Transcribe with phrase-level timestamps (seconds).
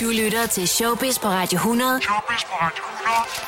[0.00, 2.00] Du lytter til Showbiz på Radio 100.
[2.02, 2.82] Showbiz på Radio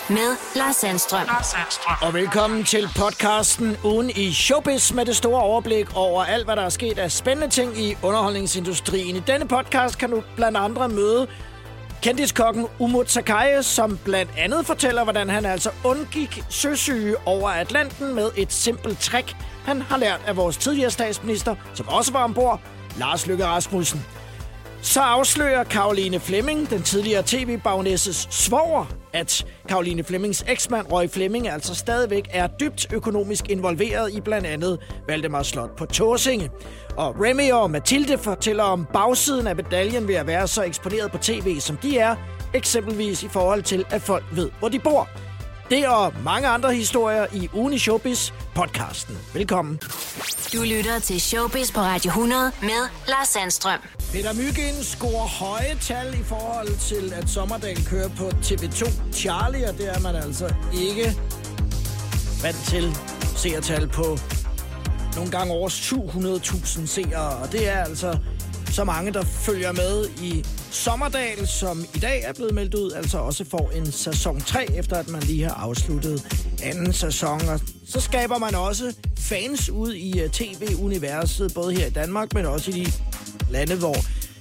[0.09, 0.29] 100.
[0.29, 1.27] Med Lars Sandstrøm.
[1.27, 1.97] Lars Sandstrøm.
[2.03, 6.63] Og velkommen til podcasten Ugen i Showbiz med det store overblik over alt, hvad der
[6.63, 9.17] er sket af spændende ting i underholdningsindustrien.
[9.17, 11.27] I denne podcast kan du blandt andre møde
[12.03, 18.31] kendiskokken Umut Sakai, som blandt andet fortæller, hvordan han altså undgik søsyge over Atlanten med
[18.37, 22.61] et simpelt trick, han har lært af vores tidligere statsminister, som også var ombord,
[22.97, 24.05] Lars Løkke Rasmussen.
[24.83, 31.75] Så afslører Karoline Flemming, den tidligere tv-bagnæsses svoger, at Karoline Flemmings eksmand Roy Flemming altså
[31.75, 34.79] stadigvæk er dybt økonomisk involveret i blandt andet
[35.09, 36.51] Valdemar Slot på Torsinge.
[36.97, 41.19] Og Remy og Mathilde fortæller om bagsiden af medaljen ved at være så eksponeret på
[41.19, 42.17] tv, som de er,
[42.55, 45.09] eksempelvis i forhold til, at folk ved, hvor de bor.
[45.71, 49.19] Det og mange andre historier i Ugen i Showbiz podcasten.
[49.35, 49.81] Velkommen.
[50.53, 53.79] Du lytter til Showbiz på Radio 100 med Lars Sandstrøm.
[54.13, 59.79] Peter Myggen scorer høje tal i forhold til, at Sommerdal kører på TV2 Charlie, og
[59.79, 61.17] det er man altså ikke
[62.43, 62.97] vant til
[63.37, 64.19] seertal på
[65.17, 68.19] nogle gange over 700.000 seere, og det er altså
[68.71, 73.19] så mange, der følger med i Sommerdal, som i dag er blevet meldt ud, altså
[73.19, 76.27] også får en sæson 3, efter at man lige har afsluttet
[76.63, 77.49] anden sæson.
[77.49, 82.47] Og så skaber man også fans ud i øh, tv-universet, både her i Danmark, men
[82.47, 82.93] også i de
[83.51, 83.97] lande, hvor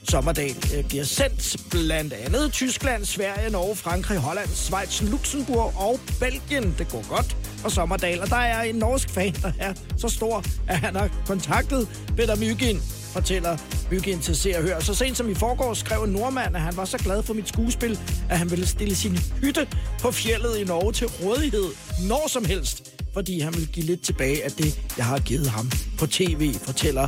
[0.09, 1.58] Sommerdal øh, bliver sendt.
[1.72, 6.75] Blandt andet Tyskland, Sverige, Norge, Frankrig, Holland, Schweiz, Luxembourg og Belgien.
[6.78, 10.44] Det går godt for Sommerdal, og der er en norsk fan, der er så stor,
[10.67, 12.81] at han har kontaktet Peter Myggen
[13.17, 13.57] fortæller
[13.89, 14.79] Byggen til Hør.
[14.79, 17.47] Så sent som i forgår skrev en nordmand, at han var så glad for mit
[17.47, 19.67] skuespil, at han ville stille sin hytte
[20.01, 21.69] på fjellet i Norge til rådighed
[22.07, 25.71] når som helst, fordi han vil give lidt tilbage af det, jeg har givet ham
[25.99, 27.07] på tv, fortæller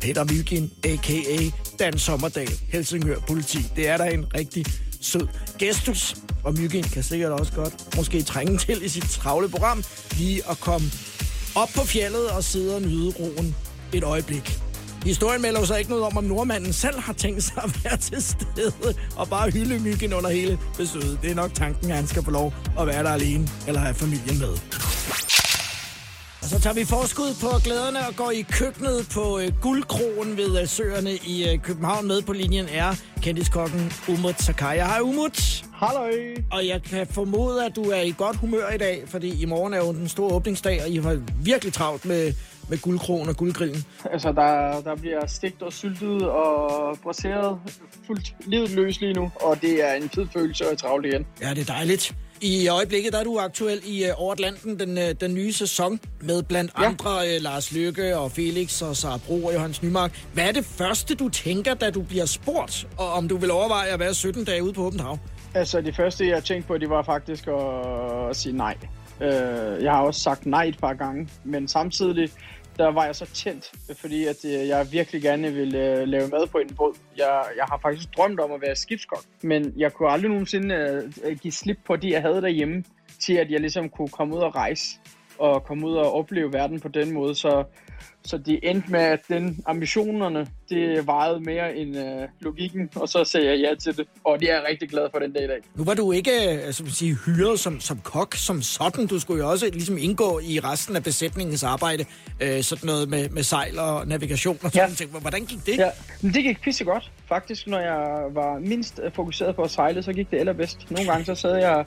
[0.00, 1.38] Peter Mygin, a.k.a.
[1.78, 3.58] Dan Sommerdal, Helsingør Politi.
[3.76, 4.66] Det er der en rigtig
[5.00, 9.84] sød gestus, og Myggen kan sikkert også godt måske trænge til i sit travle program
[10.18, 10.86] lige at komme
[11.54, 13.54] op på fjellet og sidde og nyde roen
[13.92, 14.65] et øjeblik.
[15.06, 18.22] Historien melder så ikke noget om, om nordmanden selv har tænkt sig at være til
[18.22, 21.18] stede og bare hylde myggen under hele besøget.
[21.22, 23.94] Det er nok tanken, at han skal få lov at være der alene eller have
[23.94, 24.48] familien med.
[26.42, 30.60] Og så tager vi forskud på glæderne og går i køkkenet på øh, Guldkrogen ved
[30.60, 32.06] øh, Søerne i øh, København.
[32.06, 34.78] Med på linjen er kendiskokken Umut Sakai.
[34.78, 35.64] Hej Umut.
[35.74, 36.12] Halløj.
[36.52, 39.74] Og jeg kan formode, at du er i godt humør i dag, fordi i morgen
[39.74, 42.32] er jo den store åbningsdag, og I har virkelig travlt med,
[42.68, 43.84] med guldkrogen og guldgrillen.
[44.10, 47.58] Altså, der, der bliver stegt og syltet og braseret
[48.06, 51.26] fuldt livet løs lige nu, og det er en fed følelse at travle igen.
[51.40, 52.14] Ja, det er dejligt.
[52.40, 56.00] I øjeblikket der er du aktuel i uh, Over Atlanten, den, uh, den nye sæson,
[56.20, 56.84] med blandt ja.
[56.84, 60.24] andre uh, Lars Lykke og Felix og Sara Bro og Johannes Nymark.
[60.34, 63.88] Hvad er det første, du tænker, da du bliver spurgt, og om du vil overveje
[63.88, 65.18] at være 17 dage ude på åbent hav?
[65.54, 68.76] Altså, det første, jeg tænkte på, det var faktisk at, at sige nej.
[69.20, 72.30] Øh, jeg har også sagt nej et par gange, men samtidig
[72.78, 76.46] der var jeg så tændt, fordi at øh, jeg virkelig gerne ville øh, lave mad
[76.46, 76.94] på en båd.
[77.16, 80.74] Jeg, jeg har faktisk drømt om at være skibskok, men jeg kunne aldrig nogensinde
[81.24, 82.84] øh, give slip på det, jeg havde derhjemme,
[83.26, 84.98] til at jeg ligesom kunne komme ud og rejse
[85.38, 87.34] og komme ud og opleve verden på den måde.
[87.34, 87.64] Så,
[88.26, 93.24] så det endte med, at den ambitionerne, det vejede mere end øh, logikken, og så
[93.24, 94.06] sagde jeg ja til det.
[94.24, 95.58] Og det er jeg rigtig glad for den dag i dag.
[95.74, 99.06] Nu var du ikke altså, sige, hyret som, som kok som sådan.
[99.06, 102.04] Du skulle jo også ligesom indgå i resten af besætningens arbejde.
[102.40, 104.94] Øh, sådan noget med, med sejl og navigation og sådan ja.
[104.94, 105.10] ting.
[105.10, 105.78] Hvordan gik det?
[105.78, 107.12] Ja, men det gik pisse godt.
[107.28, 110.90] Faktisk, når jeg var mindst fokuseret på at sejle, så gik det allerbedst.
[110.90, 111.84] Nogle gange så sad jeg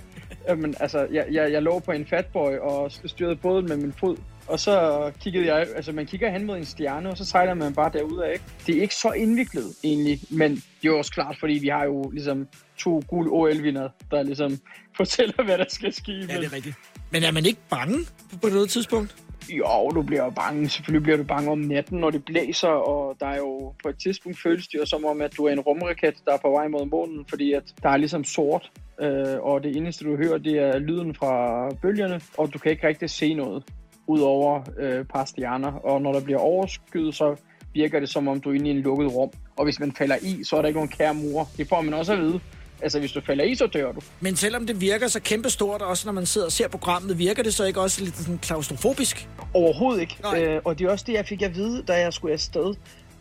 [0.48, 4.18] Jamen, altså, jeg, jeg, jeg lå på en fatboy og styrede båden med min fod.
[4.50, 7.74] Og så kiggede jeg, altså man kigger hen mod en stjerne, og så sejler man
[7.74, 8.46] bare derudad, ikke?
[8.68, 12.10] Det er ikke så indviklet egentlig, men det er også klart, fordi vi har jo
[12.10, 14.58] ligesom to gule OL-vinder, der ligesom
[14.98, 16.12] fortæller, hvad der skal ske.
[16.12, 16.76] Ja, det er rigtigt.
[17.12, 17.98] Men er man ikke bange
[18.42, 19.16] på noget tidspunkt?
[19.50, 20.70] Jo, du bliver jo bange.
[20.70, 23.96] Selvfølgelig bliver du bange om natten, når det blæser, og der er jo på et
[24.04, 26.68] tidspunkt føles det jo som om, at du er en rumraket, der er på vej
[26.68, 28.72] mod månen, fordi at der er ligesom sort,
[29.02, 32.88] øh, og det eneste du hører, det er lyden fra bølgerne, og du kan ikke
[32.88, 33.64] rigtig se noget
[34.10, 35.72] ud over øh, par stjerner.
[35.72, 37.36] Og når der bliver overskyet, så
[37.74, 39.30] virker det som om du er inde i en lukket rum.
[39.58, 41.48] Og hvis man falder i, så er der ikke nogen kære mur.
[41.58, 42.40] Det får man også at vide.
[42.82, 44.02] Altså, hvis du falder i, så dør du.
[44.20, 47.54] Men selvom det virker så kæmpestort, også når man sidder og ser programmet, virker det
[47.54, 49.30] så ikke også lidt sådan klaustrofobisk?
[49.54, 50.16] Overhovedet ikke.
[50.36, 52.76] Øh, og det er også det, jeg fik at vide, da jeg skulle afsted.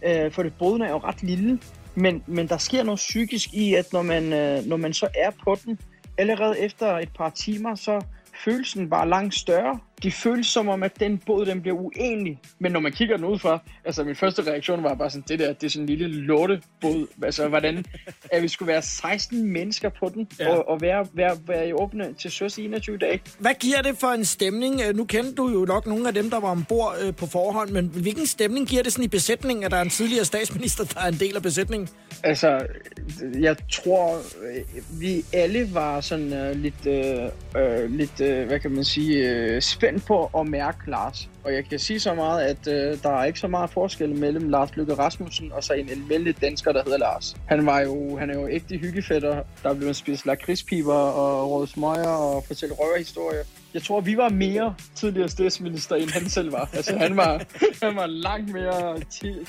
[0.06, 1.58] Øh, for det båden er jo ret lille.
[1.94, 5.30] Men, men der sker noget psykisk i, at når man, øh, når man så er
[5.44, 5.78] på den,
[6.18, 8.00] allerede efter et par timer, så
[8.44, 9.78] føles den bare langt større.
[10.02, 12.38] Det føles som om, at den båd, den bliver uenig.
[12.58, 15.38] Men når man kigger den ud fra, altså min første reaktion var bare sådan, det
[15.38, 17.06] der, det er sådan en lille lortebåd.
[17.22, 17.84] Altså, hvordan,
[18.32, 20.48] at vi skulle være 16 mennesker på den, ja.
[20.48, 23.20] og, og være, være, være i åbne til søs i 21 dage.
[23.38, 24.80] Hvad giver det for en stemning?
[24.88, 27.70] Øh, nu kender du jo nok nogle af dem, der var ombord øh, på forhånd,
[27.70, 31.00] men hvilken stemning giver det sådan i besætningen, at der er en tidligere statsminister, der
[31.00, 31.88] er en del af besætningen?
[32.24, 32.66] Altså,
[33.40, 38.70] jeg tror, øh, vi alle var sådan uh, lidt, uh, uh, lidt uh, hvad kan
[38.70, 41.30] man sige, uh, spændt på at mærke Lars.
[41.48, 44.48] Og jeg kan sige så meget, at uh, der er ikke så meget forskel mellem
[44.48, 47.36] Lars Lykke Rasmussen og så en almindelig dansker, der hedder Lars.
[47.46, 52.08] Han, var jo, han er jo ægte hyggefætter, der blev spist lakridspiber og røde smøger
[52.08, 56.70] og fortælle røverhistorier jeg tror, vi var mere tidligere statsminister, end han selv var.
[56.72, 57.42] Altså, han var,
[57.82, 58.96] han var langt mere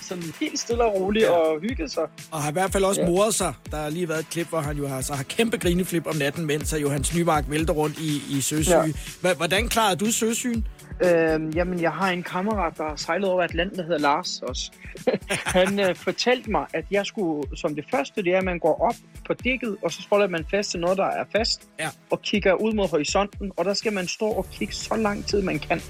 [0.01, 1.31] sådan helt stille og rolig ja.
[1.31, 2.03] og hyggede sig.
[2.31, 3.07] Og har i hvert fald også ja.
[3.07, 3.53] moret sig.
[3.71, 6.15] Der har lige været et klip, hvor han jo har, så har kæmpe grineflip om
[6.15, 8.95] natten, mens Johannes Nymark vælter rundt i, i søsyge.
[9.23, 9.33] Ja.
[9.33, 10.63] Hvordan klarede du søsyn?
[11.03, 14.71] Øh, jamen, jeg har en kammerat, der har sejlet over Atlanten, der hedder Lars også.
[15.29, 18.81] han øh, fortalte mig, at jeg skulle, som det første, det er, at man går
[18.81, 18.95] op
[19.27, 21.89] på dækket, og så holder man fast til noget, der er fast, ja.
[22.09, 25.41] og kigger ud mod horisonten, og der skal man stå og kigge så lang tid,
[25.41, 25.81] man kan.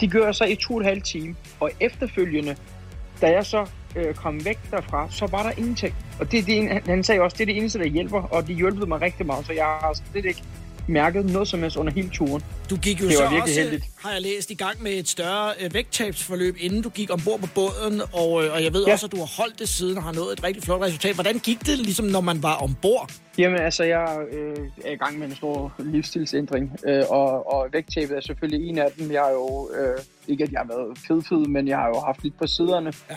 [0.00, 2.56] De gør så i to og en halv time, og efterfølgende,
[3.20, 3.66] da jeg så
[3.96, 5.94] øh, kom væk derfra, så var der ingenting.
[6.20, 8.86] Og det, det, han sagde også, det er det eneste, der hjælper, og det hjælpede
[8.86, 10.42] mig rigtig meget, så jeg har slet ikke
[10.88, 12.42] mærket noget som helst under hele turen.
[12.70, 13.84] Du gik jo det så også, heldigt.
[13.98, 17.48] har jeg læst, i gang med et større øh, vægttabsforløb, inden du gik ombord på
[17.54, 18.92] båden, og, øh, og jeg ved ja.
[18.92, 21.14] også, at du har holdt det siden og har nået et rigtig flot resultat.
[21.14, 23.10] Hvordan gik det, ligesom når man var ombord?
[23.38, 28.16] Jamen altså, jeg øh, er i gang med en stor livsstilsændring, øh, og, og vægttabet
[28.16, 29.12] er selvfølgelig en af dem.
[29.12, 29.98] Jeg har jo, øh,
[30.28, 32.92] ikke at jeg har været fed, men jeg har jo haft lidt på siderne.
[33.10, 33.16] Ja.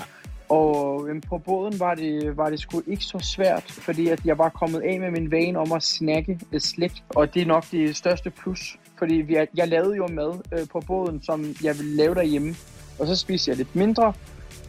[0.51, 4.38] Og øhm, på båden var det, var det sgu ikke så svært, fordi at jeg
[4.38, 7.03] var kommet af med min vane om at snakke øh, slik.
[7.09, 10.80] Og det er nok det største plus, fordi vi, jeg lavede jo mad øh, på
[10.88, 12.56] båden, som jeg ville lave derhjemme.
[13.00, 14.13] Og så spiste jeg lidt mindre,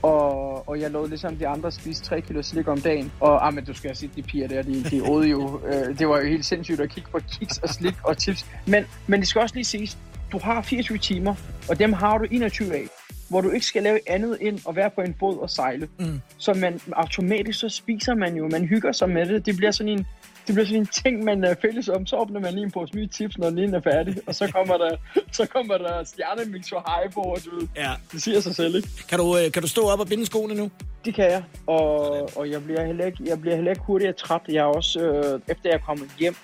[0.02, 3.12] og, og jeg lovede ligesom de andre spise 3 kilo slik om dagen.
[3.20, 5.60] Og ah, men du skal have set de piger der, de, de åd jo.
[5.66, 8.46] Øh, det var jo helt sindssygt at kigge på kiks og slik og chips.
[8.66, 9.98] Men, men det skal også lige siges,
[10.32, 11.34] du har 24 timer,
[11.68, 12.88] og dem har du 21 af
[13.32, 15.88] hvor du ikke skal lave andet end at være på en båd og sejle.
[15.98, 16.20] Mm.
[16.38, 19.46] Så man automatisk så spiser man jo, man hygger sig med det.
[19.46, 20.06] Det bliver sådan en,
[20.46, 22.06] det bliver sådan en ting, man er fælles om.
[22.06, 24.16] Så åbner man lige en pose nye tips, når den er færdig.
[24.26, 24.96] Og så kommer der,
[25.38, 27.68] så kommer der stjernemix hej på, du ved.
[27.76, 27.90] Ja.
[28.12, 28.88] Det siger sig selv, ikke?
[29.08, 30.70] Kan du, øh, kan du stå op og binde skoene nu?
[31.04, 31.42] Det kan jeg.
[31.66, 34.40] Og, og jeg bliver heller ikke, jeg bliver heller ikke hurtigere træt.
[34.48, 36.36] Jeg er også, øh, efter jeg er kommet hjem,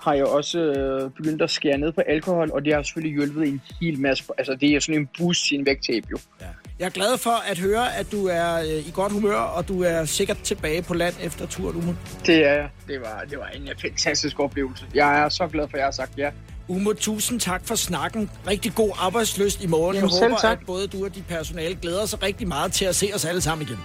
[0.00, 3.48] har jeg også øh, begyndt at skære ned på alkohol, og det har selvfølgelig hjulpet
[3.48, 4.24] en hel masse.
[4.38, 6.18] Altså, det er sådan en boost til en vægttab, jo.
[6.40, 6.46] Ja.
[6.78, 9.82] Jeg er glad for at høre, at du er øh, i godt humør, og du
[9.82, 11.96] er sikkert tilbage på land efter turen, Umut.
[12.26, 12.68] Det er.
[12.88, 14.84] Det var, det var en fantastisk oplevelse.
[14.94, 16.30] Jeg er så glad for, at jeg har sagt ja.
[16.68, 18.30] Umut, tusind tak for snakken.
[18.46, 19.96] Rigtig god arbejdsløst i morgen.
[19.96, 20.58] Jamen, jeg håber, tak.
[20.60, 23.40] at både du og dit personale glæder sig rigtig meget til at se os alle
[23.40, 23.78] sammen igen.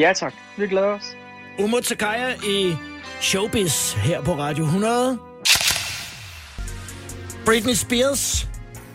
[0.00, 0.34] Ja tak.
[0.58, 1.02] Vi glæder os.
[1.58, 2.74] Umut Sakaya i
[3.20, 5.18] Showbiz her på Radio 100.
[7.46, 8.48] Britney Spears.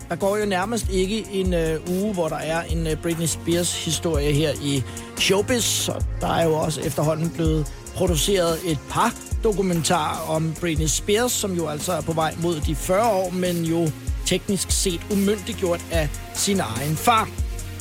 [0.09, 3.85] Der går jo nærmest ikke en øh, uge, hvor der er en øh, Britney Spears
[3.85, 4.83] historie her i
[5.17, 5.89] Showbiz.
[5.89, 11.53] Og der er jo også efterhånden blevet produceret et par dokumentarer om Britney Spears, som
[11.53, 13.89] jo altså er på vej mod de 40 år, men jo
[14.25, 17.29] teknisk set umyndiggjort af sin egen far.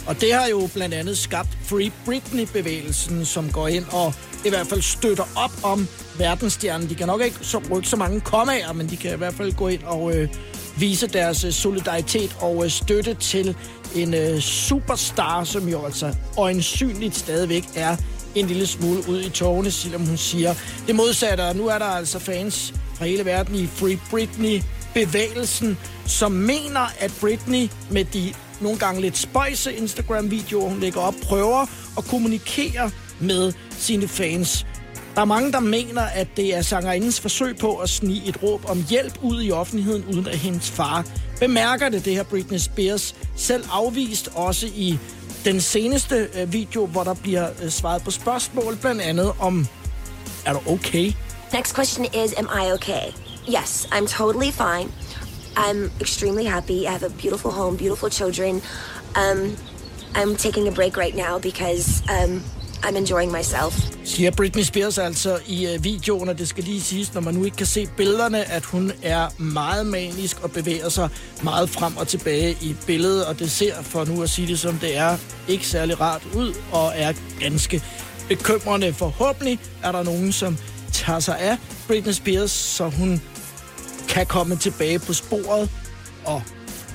[0.06, 4.14] Og det har jo blandt andet skabt Free Britney-bevægelsen, som går ind og
[4.44, 5.88] i hvert fald støtter op om
[6.19, 6.88] verdensstjernen.
[6.88, 9.53] De kan nok ikke så rykke så mange kommaer, men de kan i hvert fald
[9.53, 10.29] gå ind og øh,
[10.81, 13.56] vise deres øh, solidaritet og øh, støtte til
[13.94, 17.96] en øh, superstar, som jo altså øjensynligt stadigvæk er
[18.34, 20.55] en lille smule ud i tårne, selvom hun siger
[20.87, 21.43] det modsatte.
[21.43, 27.13] Og nu er der altså fans fra hele verden i Free Britney-bevægelsen, som mener, at
[27.20, 31.67] Britney med de nogle gange lidt spøjse Instagram-videoer, hun lægger op, prøver
[31.99, 34.67] at kommunikere med sine fans
[35.14, 38.70] der er mange, der mener, at det er sangerindens forsøg på at snige et råb
[38.70, 41.06] om hjælp ud i offentligheden, uden at hendes far
[41.40, 42.05] bemærker det.
[42.05, 44.98] Det her Britney Spears selv afvist også i
[45.44, 49.67] den seneste øh, video, hvor der bliver øh, svaret på spørgsmål, blandt andet om,
[50.46, 51.12] er du okay?
[51.52, 53.06] Next question is, am I okay?
[53.48, 54.93] Yes, I'm totally fine.
[55.56, 56.86] I'm extremely happy.
[56.86, 58.62] I have a beautiful home, beautiful children.
[59.17, 59.56] Um,
[60.14, 62.43] I'm taking a break right now because um,
[62.84, 63.91] I'm enjoying myself.
[64.05, 67.44] Siger Britney Spears altså i øh, videoen, og det skal lige siges, når man nu
[67.44, 71.08] ikke kan se billederne, at hun er meget manisk og bevæger sig
[71.43, 74.79] meget frem og tilbage i billedet, og det ser, for nu at sige det som
[74.79, 75.17] det er,
[75.49, 77.82] ikke særlig rart ud, og er ganske
[78.29, 78.93] bekymrende.
[78.93, 80.58] Forhåbentlig er der nogen, som
[80.93, 81.56] tager sig af
[81.89, 83.22] Britney Spears, så hun
[84.08, 85.70] kan komme tilbage på sporet
[86.25, 86.43] og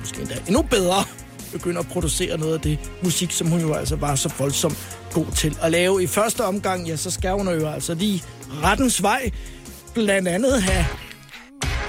[0.00, 1.04] måske endda endnu bedre,
[1.52, 5.32] begynde at producere noget af det musik, som hun jo altså var så voldsomt god
[5.36, 6.02] til at lave.
[6.02, 8.22] I første omgang, ja, så skal hun jo altså lige
[8.62, 9.30] rettens vej,
[9.94, 10.86] blandt andet have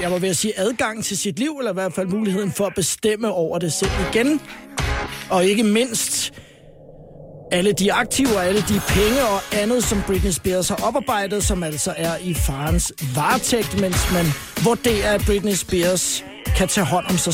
[0.02, 2.66] jeg var ved at sige adgang til sit liv, eller i hvert fald muligheden for
[2.66, 4.42] at bestemme over det selv igen.
[5.30, 6.34] Og ikke mindst
[7.52, 11.94] alle de aktiver, alle de penge og andet, som Britney Spears har oparbejdet, som altså
[11.98, 14.26] er i farens varetægt, mens man
[14.64, 16.24] vurderer, at Britney Spears
[16.58, 17.34] kan tage hånd om sig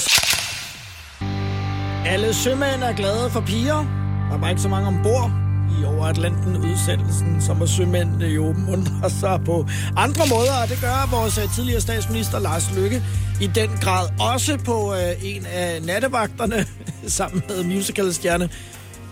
[2.06, 3.86] Alle sømænd er glade for piger.
[4.32, 5.43] Der var ikke så mange ombord
[5.84, 9.66] i over Atlanten udsendelsen, som er sømænd jo mundrer sig på
[9.98, 13.04] andre måder, og det gør vores øh, tidligere statsminister Lars Lykke
[13.42, 16.66] i den grad også på øh, en af nattevagterne
[17.18, 18.50] sammen med musicalstjerne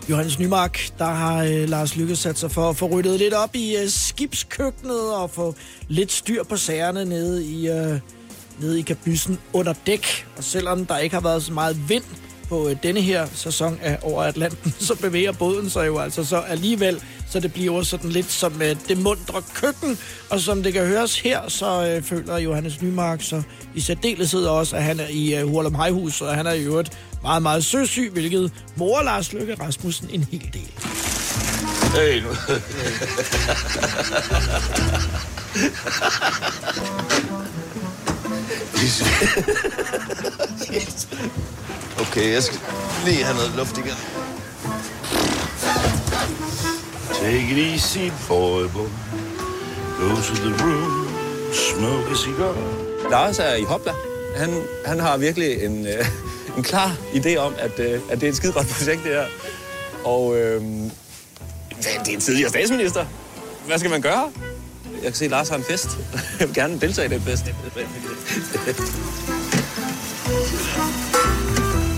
[0.09, 3.55] Johannes Nymark, der har øh, Lars Lykke sat sig for at få ryddet lidt op
[3.55, 5.55] i øh, skibskøkkenet og få
[5.87, 7.99] lidt styr på sagerne nede i, øh,
[8.59, 10.27] nede i kabyssen under dæk.
[10.37, 12.03] Og selvom der ikke har været så meget vind
[12.51, 16.37] på øh, denne her sæson af Over Atlanten, så bevæger båden sig jo altså så
[16.37, 19.97] alligevel, så det bliver sådan lidt som øh, det mundre køkken.
[20.29, 23.41] Og som det kan høres her, så øh, føler Johannes Nymark så
[23.75, 26.97] i særdeleshed også, at han er i øh, Hurlum Hejhus, og han er i øvrigt
[27.21, 30.71] meget, meget søsyg, hvilket mor Lars Løkke Rasmussen en hel del.
[31.95, 32.29] Hey, nu.
[42.01, 42.59] okay, jeg skal
[43.05, 43.93] lige have noget luft igen.
[47.13, 48.87] Take it easy, boy, boy.
[49.99, 51.07] Go to the room,
[51.53, 52.55] smoke a cigar.
[53.09, 53.91] Lars er i hopla.
[54.35, 56.05] Han, han har virkelig en, øh,
[56.57, 59.25] en klar idé om, at, øh, at det er et skide godt projekt, det her.
[60.03, 60.61] Og øh,
[61.77, 63.05] det er en tidligere statsminister.
[63.67, 64.31] Hvad skal man gøre?
[65.01, 65.87] Jeg kan se, at Lars har en fest.
[66.39, 67.45] Jeg vil gerne deltage i den fest.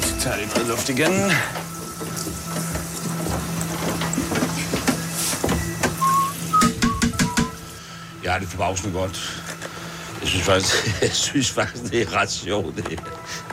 [0.01, 1.11] Så tager lidt noget luft igen.
[8.23, 9.43] Jeg har det forbavsende godt.
[10.21, 12.75] Jeg synes faktisk, jeg synes faktisk det er ret sjovt.
[12.75, 13.01] Det,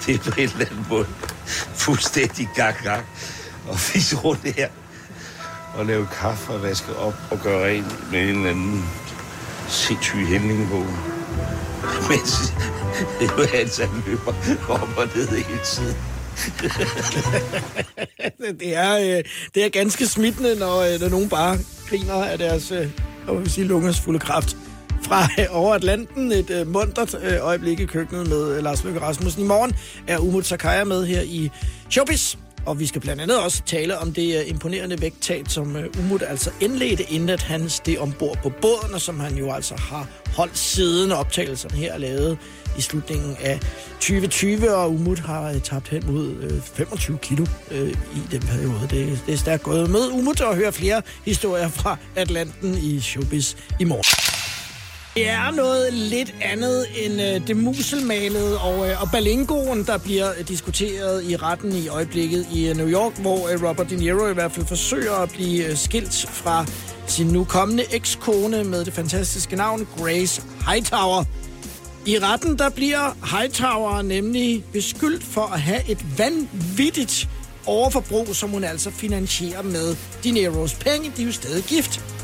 [0.07, 1.07] det er på en eller anden måde
[1.75, 3.05] fuldstændig gak-gak.
[3.69, 4.69] Og fisse rundt her
[5.75, 8.85] og lave kaffe og vaske op og gøre rent med en eller anden
[9.71, 10.85] sindssyge hæmning på.
[12.09, 12.55] Mens
[13.39, 14.33] Johannes han løber
[14.69, 15.97] op og ned hele tiden.
[18.61, 19.25] det, er, øh,
[19.55, 21.59] det er ganske smittende, når, øh, når nogen bare
[21.89, 22.91] griner af deres øh,
[23.29, 24.57] jeg vil sige, lungers fulde kraft
[25.03, 26.33] fra øh, over Atlanten.
[26.33, 29.45] Et øh, mundret øh, øjeblik i køkkenet med øh, Lars Løkke Rasmussen.
[29.45, 29.73] I morgen
[30.07, 31.51] er Umut Sakaya med her i
[31.91, 32.37] Showbiz.
[32.67, 36.23] Og vi skal blandt andet også tale om det øh, imponerende vægttab, som øh, Umut
[36.23, 40.09] altså indledte, inden at han steg ombord på båden, og som han jo altså har
[40.37, 42.39] holdt siden optagelserne her lavet
[42.79, 43.61] i slutningen af
[43.93, 47.47] 2020, og Umut har øh, tabt hen mod 25 kilo
[48.15, 48.81] i den periode.
[48.91, 53.55] Det, det er stærkt gået med Umut og høre flere historier fra Atlanten i Showbiz
[53.81, 54.40] i morgen.
[55.15, 60.33] Det er noget lidt andet end øh, det muselmalede og, øh, og balingoen, der bliver
[60.49, 64.35] diskuteret i retten i øjeblikket i øh, New York, hvor øh, Robert De Niro i
[64.35, 66.67] hvert fald forsøger at blive øh, skilt fra
[67.07, 71.25] sin nu kommende ekskone med det fantastiske navn Grace Hightower.
[72.07, 77.29] I retten der bliver Hightower nemlig beskyldt for at have et vanvittigt
[77.67, 81.13] overforbrug, som hun altså finansierer med De Niros penge.
[81.17, 82.20] De er jo stadig gift.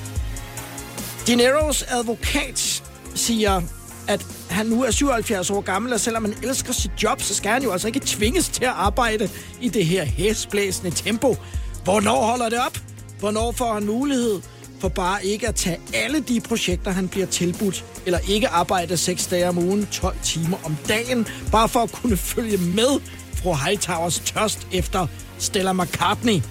[1.26, 2.82] Dineros advokat
[3.14, 3.62] siger,
[4.08, 7.50] at han nu er 77 år gammel, og selvom han elsker sit job, så skal
[7.50, 9.30] han jo altså ikke tvinges til at arbejde
[9.60, 11.36] i det her hæsblæsende tempo.
[11.84, 12.78] Hvornår holder det op?
[13.18, 14.40] Hvornår får han mulighed
[14.80, 19.26] for bare ikke at tage alle de projekter, han bliver tilbudt, eller ikke arbejde 6
[19.26, 23.00] dage om ugen, 12 timer om dagen, bare for at kunne følge med
[23.34, 25.06] fru Hightowers tørst efter
[25.38, 26.42] Stella McCartney,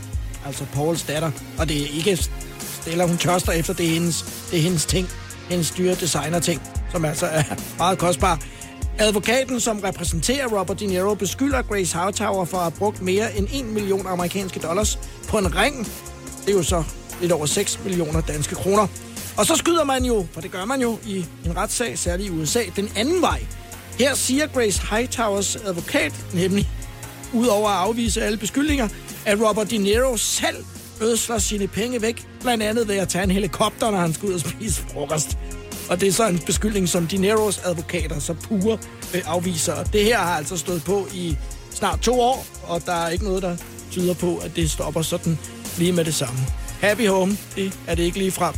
[0.46, 1.32] altså Pauls datter.
[1.58, 2.18] Og det er ikke
[2.88, 5.10] eller hun tørster efter, det er hendes, det er hendes ting
[5.50, 6.62] hendes dyre designer-ting,
[6.92, 7.44] som altså er
[7.78, 8.40] meget kostbar.
[9.00, 13.48] Advokaten, som repræsenterer Robert De Niro, beskylder Grace Hightower for at have brugt mere end
[13.54, 15.88] 1 million amerikanske dollars på en ring.
[16.46, 16.84] Det er jo så
[17.22, 18.88] lidt over 6 millioner danske kroner.
[19.38, 22.32] Og så skyder man jo, for det gør man jo i en retssag, særligt i
[22.32, 23.46] USA, den anden vej.
[24.00, 26.70] Her siger Grace Hightowers advokat, nemlig
[27.34, 28.88] udover at afvise alle beskyldninger,
[29.26, 30.66] at Robert De Niro selv
[31.02, 34.34] ødsler sine penge væk, blandt andet ved at tage en helikopter, når han skal ud
[34.34, 35.38] og spise frokost.
[35.90, 38.78] Og det er så en beskyldning, som Dineros advokater så pure
[39.16, 39.84] øh, afviser.
[39.84, 41.38] Det her har altså stået på i
[41.72, 43.58] snart to år, og der er ikke noget, der
[43.92, 45.38] tyder på, at det stopper sådan
[45.78, 46.40] lige med det samme.
[46.82, 48.54] Happy Home, det er det ikke lige frem.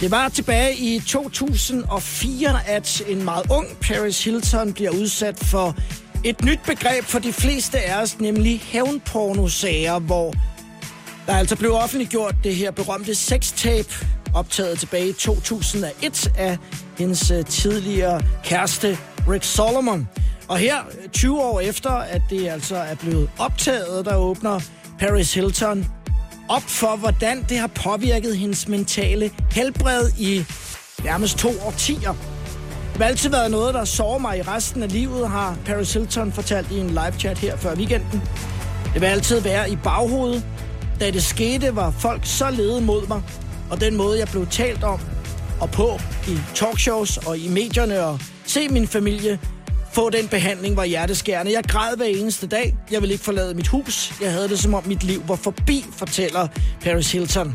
[0.00, 5.76] Det var tilbage i 2004, at en meget ung Paris Hilton bliver udsat for
[6.24, 10.34] Et nyt begreb for de fleste af os, nemlig hævnpornosager, hvor
[11.26, 13.88] der altså blev offentliggjort det her berømte sextape,
[14.34, 16.58] optaget tilbage i 2001 af
[16.98, 18.98] hendes øh, tidligere kæreste
[19.28, 20.08] Rick Solomon.
[20.48, 20.76] Og her,
[21.12, 24.60] 20 år efter, at det altså er blevet optaget, der åbner
[24.98, 25.86] Paris Hilton
[26.48, 30.44] op for, hvordan det har påvirket hendes mentale helbred i
[31.04, 32.14] nærmest to årtier.
[32.92, 36.32] Det har altid været noget, der sover mig i resten af livet, har Paris Hilton
[36.32, 38.22] fortalt i en live-chat her før weekenden.
[38.92, 40.44] Det vil altid være i baghovedet.
[41.00, 43.22] Da det skete, var folk så lede mod mig,
[43.70, 45.00] og den måde, jeg blev talt om
[45.60, 49.38] og på i talkshows og i medierne og se min familie
[49.92, 51.52] få den behandling var hjerteskærende.
[51.52, 52.76] Jeg græd hver eneste dag.
[52.90, 54.14] Jeg ville ikke forlade mit hus.
[54.20, 56.48] Jeg havde det som om mit liv var forbi, fortæller
[56.80, 57.54] Paris Hilton.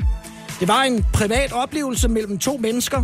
[0.60, 3.04] Det var en privat oplevelse mellem to mennesker.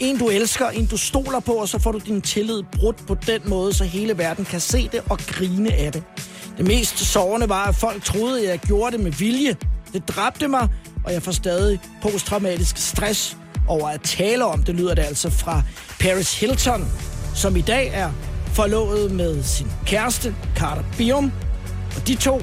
[0.00, 3.16] En du elsker, en du stoler på, og så får du din tillid brudt på
[3.26, 6.02] den måde, så hele verden kan se det og grine af det.
[6.56, 9.56] Det mest sårende var, at folk troede, at jeg gjorde det med vilje.
[9.92, 10.68] Det dræbte mig,
[11.04, 13.36] og jeg får stadig posttraumatisk stress
[13.68, 14.62] over at tale om.
[14.62, 15.62] Det lyder det altså fra
[16.00, 16.88] Paris Hilton,
[17.34, 18.10] som i dag er
[18.46, 21.32] forlovet med sin kæreste, Carter Bium.
[21.96, 22.42] Og de to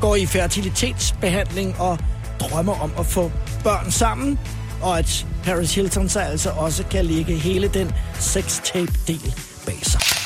[0.00, 1.98] går i fertilitetsbehandling og
[2.40, 3.32] drømmer om at få
[3.64, 4.38] børn sammen,
[4.82, 9.34] og at Paris Hilton så altså også kan lægge hele den sextape-del
[9.66, 10.25] bag sig.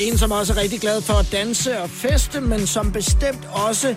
[0.00, 3.94] En, som også er rigtig glad for at danse og feste, men som bestemt også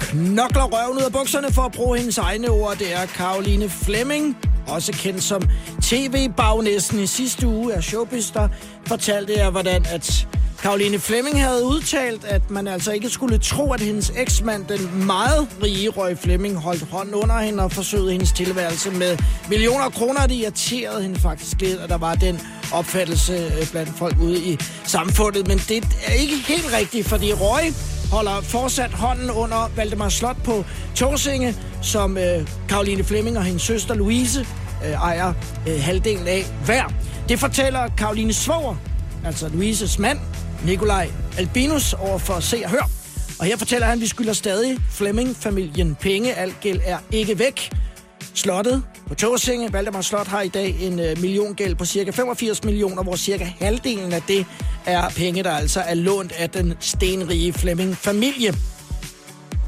[0.00, 4.36] knokler røven ud af bukserne for at bruge hendes egne ord, det er Karoline Fleming,
[4.66, 5.42] også kendt som
[5.82, 8.48] tv-bagnæsten i sidste uge af Showbiz, der
[8.86, 10.28] fortalte jeg, hvordan at
[10.66, 15.48] Karoline Fleming havde udtalt, at man altså ikke skulle tro, at hendes eksmand, den meget
[15.62, 19.18] rige Røg Fleming, holdt hånden under hende og forsøgte hendes tilværelse med
[19.48, 20.26] millioner af kroner.
[20.26, 22.40] Det irriterede hende faktisk lidt, at der var den
[22.72, 25.48] opfattelse øh, blandt folk ude i samfundet.
[25.48, 27.72] Men det er ikke helt rigtigt, fordi Røg
[28.10, 33.94] holder fortsat hånden under Valdemar Slot på Torsinge, som øh, Karoline Fleming og hendes søster
[33.94, 34.46] Louise
[34.84, 35.32] øh, ejer
[35.68, 36.84] øh, halvdelen af hver.
[37.28, 38.76] Det fortæller Karoline Svoger,
[39.24, 40.18] altså Louises mand,
[40.64, 42.90] Nikolaj Albinus, over for Se og Hør.
[43.38, 46.34] Og her fortæller han, at vi skylder stadig Fleming-familien penge.
[46.34, 47.72] Alt gæld er ikke væk.
[48.34, 52.64] Slottet på Tåsinge, Valdemar Slot, har i dag en øh, million gæld på cirka 85
[52.64, 54.46] millioner, hvor cirka halvdelen af det
[54.86, 58.54] er penge, der altså er lånt af den stenrige Fleming-familie.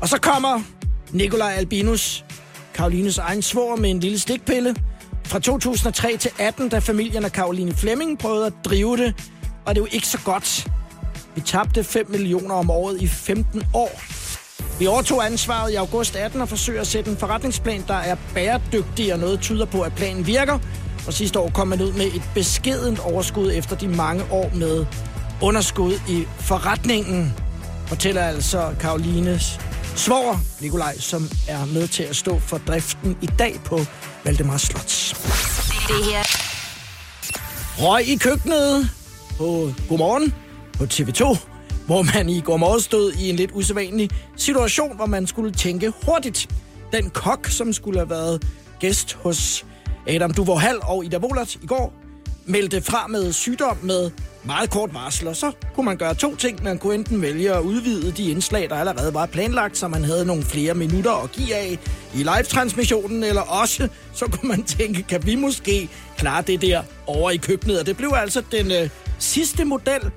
[0.00, 0.60] Og så kommer
[1.12, 2.24] Nikolaj Albinus,
[2.74, 4.76] Karolines egen svor med en lille stikpille.
[5.24, 9.14] Fra 2003 til 18, da familien af Karoline Flemming prøvede at drive det,
[9.68, 10.66] og det er jo ikke så godt.
[11.34, 14.00] Vi tabte 5 millioner om året i 15 år.
[14.78, 19.12] Vi overtog ansvaret i august 18 og forsøger at sætte en forretningsplan, der er bæredygtig,
[19.12, 20.58] og noget tyder på, at planen virker.
[21.06, 24.86] Og sidste år kom man ud med et beskedent overskud efter de mange år med
[25.42, 27.34] underskud i forretningen,
[27.86, 29.60] fortæller altså Karolines
[29.96, 33.80] svoger, Nikolaj, som er med til at stå for driften i dag på
[34.24, 35.14] Valdemar Slots.
[35.88, 36.22] Det her
[37.78, 38.90] Røg i køkkenet
[39.38, 40.34] på Godmorgen
[40.78, 41.38] på TV2,
[41.86, 45.92] hvor man i går morges stod i en lidt usædvanlig situation, hvor man skulle tænke
[46.06, 46.48] hurtigt.
[46.92, 48.46] Den kok, som skulle have været
[48.80, 49.66] gæst hos
[50.06, 51.92] Adam Duvor Hall og Ida Wollert i går,
[52.46, 54.10] meldte fra med sygdom med
[54.44, 56.62] meget kort varsel, og så kunne man gøre to ting.
[56.64, 60.24] Man kunne enten vælge at udvide de indslag, der allerede var planlagt, så man havde
[60.24, 61.78] nogle flere minutter at give af
[62.14, 67.30] i live-transmissionen, eller også så kunne man tænke, kan vi måske klare det der over
[67.30, 67.80] i køkkenet?
[67.80, 70.10] Og det blev altså den øh, sidste model,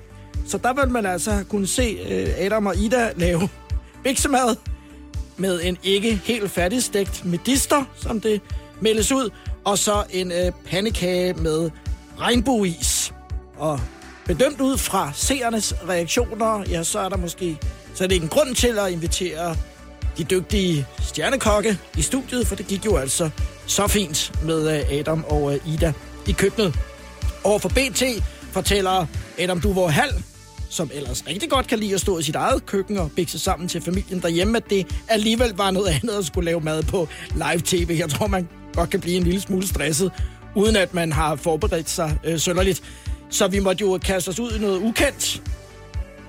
[0.46, 3.48] så der vil man altså kunne se øh, Adam og Ida lave
[4.04, 4.56] biksemad
[5.36, 8.40] med en ikke helt færdigstegt medister, som det
[8.80, 9.30] meldes ud,
[9.64, 11.70] og så en øh, pandekage med
[12.18, 13.14] regnbueis.
[13.56, 13.80] Og
[14.24, 17.58] bedømt ud fra seernes reaktioner, ja, så er der måske
[17.94, 19.56] så er det en grund til at invitere
[20.18, 23.30] de dygtige stjernekokke i studiet, for det gik jo altså
[23.66, 25.92] så fint med øh, Adam og øh, Ida
[26.26, 26.74] i køkkenet.
[27.44, 28.02] Over for BT
[28.52, 29.06] fortæller
[29.38, 30.24] Adam Duvor Hall,
[30.70, 33.68] som ellers rigtig godt kan lide at stå i sit eget køkken og bikse sammen
[33.68, 37.96] til familien derhjemme, at det alligevel var noget andet at skulle lave mad på live-tv.
[37.98, 40.12] Jeg tror, man godt kan blive en lille smule stresset,
[40.54, 42.82] uden at man har forberedt sig øh, sønderligt.
[43.30, 45.42] Så vi måtte jo kaste os ud i noget ukendt.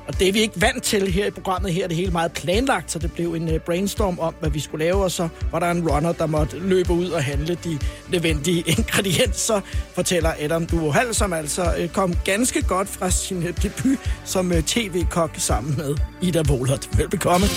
[0.08, 1.74] Og det er vi ikke vant til her i programmet.
[1.74, 4.60] Her er det hele meget planlagt, så det blev en øh, brainstorm om, hvad vi
[4.60, 5.04] skulle lave.
[5.04, 9.62] Og så var der en runner, der måtte løbe ud og handle de nødvendige ingredienser,
[9.94, 15.32] fortæller Adam Duohal, som altså øh, kom ganske godt fra sin øh, debut som tv-kok
[15.38, 16.90] sammen med Ida Wohlert.
[16.98, 17.48] Velbekomme.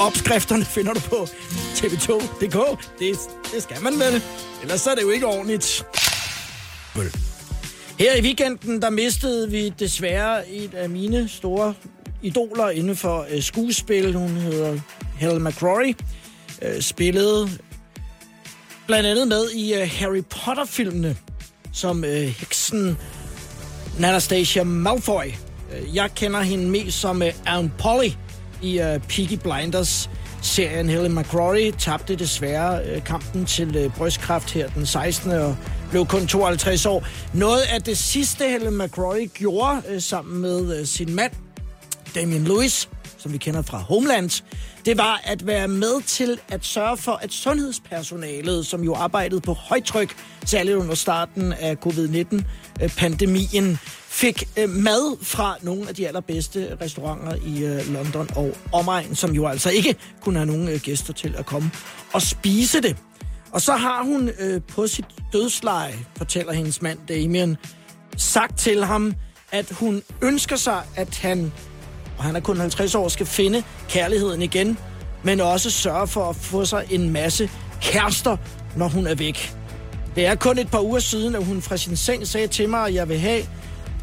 [0.00, 1.28] Opskrifterne finder du på
[1.74, 2.88] tv2.dk.
[2.98, 3.16] Det,
[3.54, 4.22] det skal man vel.
[4.62, 5.84] Ellers er det jo ikke ordentligt.
[6.94, 7.31] Vel.
[8.02, 11.74] Her i weekenden, der mistede vi desværre et af mine store
[12.22, 14.14] idoler inden for øh, skuespil.
[14.14, 14.78] Hun hedder
[15.16, 15.94] Helen McCrory.
[16.62, 17.48] Øh, spillede
[18.86, 21.16] blandt andet med i øh, Harry Potter-filmene
[21.72, 22.98] som øh, heksen
[23.98, 25.26] Anastasia Malfoy.
[25.72, 28.10] Øh, jeg kender hende mest som øh, Anne Polly
[28.62, 30.10] i øh, Peaky Blinders.
[30.42, 35.30] Serien Helen McCrory tabte desværre øh, kampen til øh, brystkræft her den 16.
[35.30, 35.56] og
[35.92, 37.06] blev kun 52 år.
[37.34, 41.32] Noget af det sidste, Helen McCrory gjorde øh, sammen med øh, sin mand,
[42.14, 44.42] Damien Lewis, som vi kender fra Homeland,
[44.84, 49.52] det var at være med til at sørge for, at sundhedspersonalet, som jo arbejdede på
[49.52, 53.78] højtryk, særligt under starten af covid-19-pandemien,
[54.08, 59.30] fik øh, mad fra nogle af de allerbedste restauranter i øh, London og omegn, som
[59.30, 61.70] jo altså ikke kunne have nogen øh, gæster til at komme
[62.12, 62.96] og spise det.
[63.52, 67.56] Og så har hun øh, på sit dødsleje, fortæller hendes mand Damien,
[68.16, 69.14] sagt til ham,
[69.52, 71.52] at hun ønsker sig, at han,
[72.18, 74.78] og han er kun 50 år, skal finde kærligheden igen,
[75.22, 78.36] men også sørge for at få sig en masse kærester,
[78.76, 79.54] når hun er væk.
[80.14, 82.86] Det er kun et par uger siden, at hun fra sin seng sagde til mig,
[82.86, 83.42] at jeg vil have,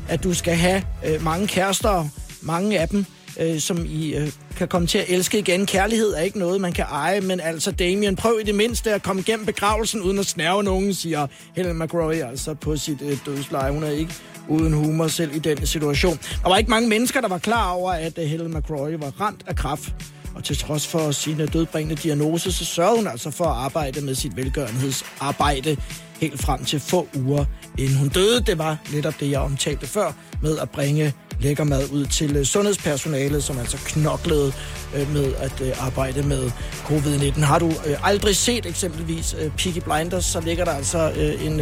[0.08, 2.06] at du skal have øh, mange kærester,
[2.42, 3.06] mange af dem,
[3.40, 5.65] øh, som I øh, kan komme til at elske igen.
[5.65, 9.04] Kærlighed er ikke noget, man kan eje, men altså Damien, prøv i det mindste at
[9.04, 13.72] komme igennem begravelsen uden at snæve nogen, siger Helen McRoy altså på sit øh, dødsleje.
[13.72, 14.13] Hun er ikke
[14.48, 16.19] uden humor selv i den situation.
[16.43, 19.43] Der var ikke mange mennesker, der var klar over, at øh, Helen McRoy var ramt
[19.48, 19.93] af kraft.
[20.36, 24.02] Og til trods for sine øh, dødbringende diagnose, så sørgede hun altså for at arbejde
[24.02, 25.78] med sit velgørenhedsarbejde
[26.21, 27.45] helt frem til få uger
[27.77, 28.41] inden hun døde.
[28.41, 32.45] Det var netop det, jeg omtalte før, med at bringe lækker mad ud til øh,
[32.45, 34.53] sundhedspersonalet, som altså knoklede
[34.95, 36.51] øh, med at øh, arbejde med
[36.86, 37.41] covid-19.
[37.41, 37.71] Har du
[38.03, 41.12] aldrig set eksempelvis øh, Peaky Blinders, så ligger der altså
[41.43, 41.62] en...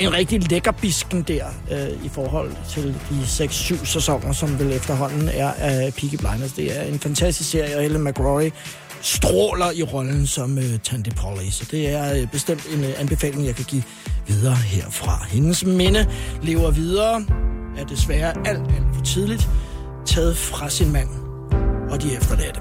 [0.00, 5.28] En rigtig lækker bisken der øh, i forhold til de 6-7 sæsoner, som vel efterhånden
[5.28, 6.52] er af Peaky Blinders.
[6.52, 8.50] Det er en fantastisk serie, og Ellen McRory
[9.00, 11.50] stråler i rollen som øh, Tante Polly.
[11.50, 13.82] Så det er øh, bestemt en øh, anbefaling, jeg kan give
[14.26, 15.26] videre herfra.
[15.28, 16.06] Hendes minde
[16.42, 17.24] lever videre,
[17.78, 19.48] er desværre alt, alt for tidligt
[20.06, 21.08] taget fra sin mand
[21.90, 22.60] og de efterladte.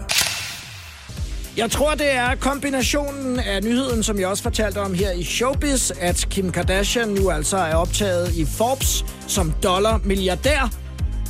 [1.58, 5.92] Jeg tror, det er kombinationen af nyheden, som jeg også fortalte om her i Showbiz,
[6.00, 10.74] at Kim Kardashian nu altså er optaget i Forbes som dollar-milliardær.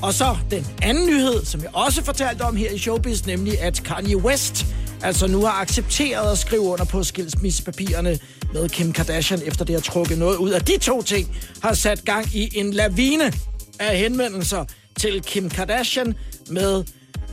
[0.01, 3.81] Og så den anden nyhed, som jeg også fortalte om her i Showbiz, nemlig at
[3.85, 4.65] Kanye West
[5.03, 8.19] altså nu har accepteret at skrive under på skilsmissepapirerne
[8.53, 12.05] med Kim Kardashian, efter det har trukket noget ud af de to ting, har sat
[12.05, 13.33] gang i en lavine
[13.79, 14.65] af henvendelser
[14.99, 16.15] til Kim Kardashian
[16.49, 16.83] med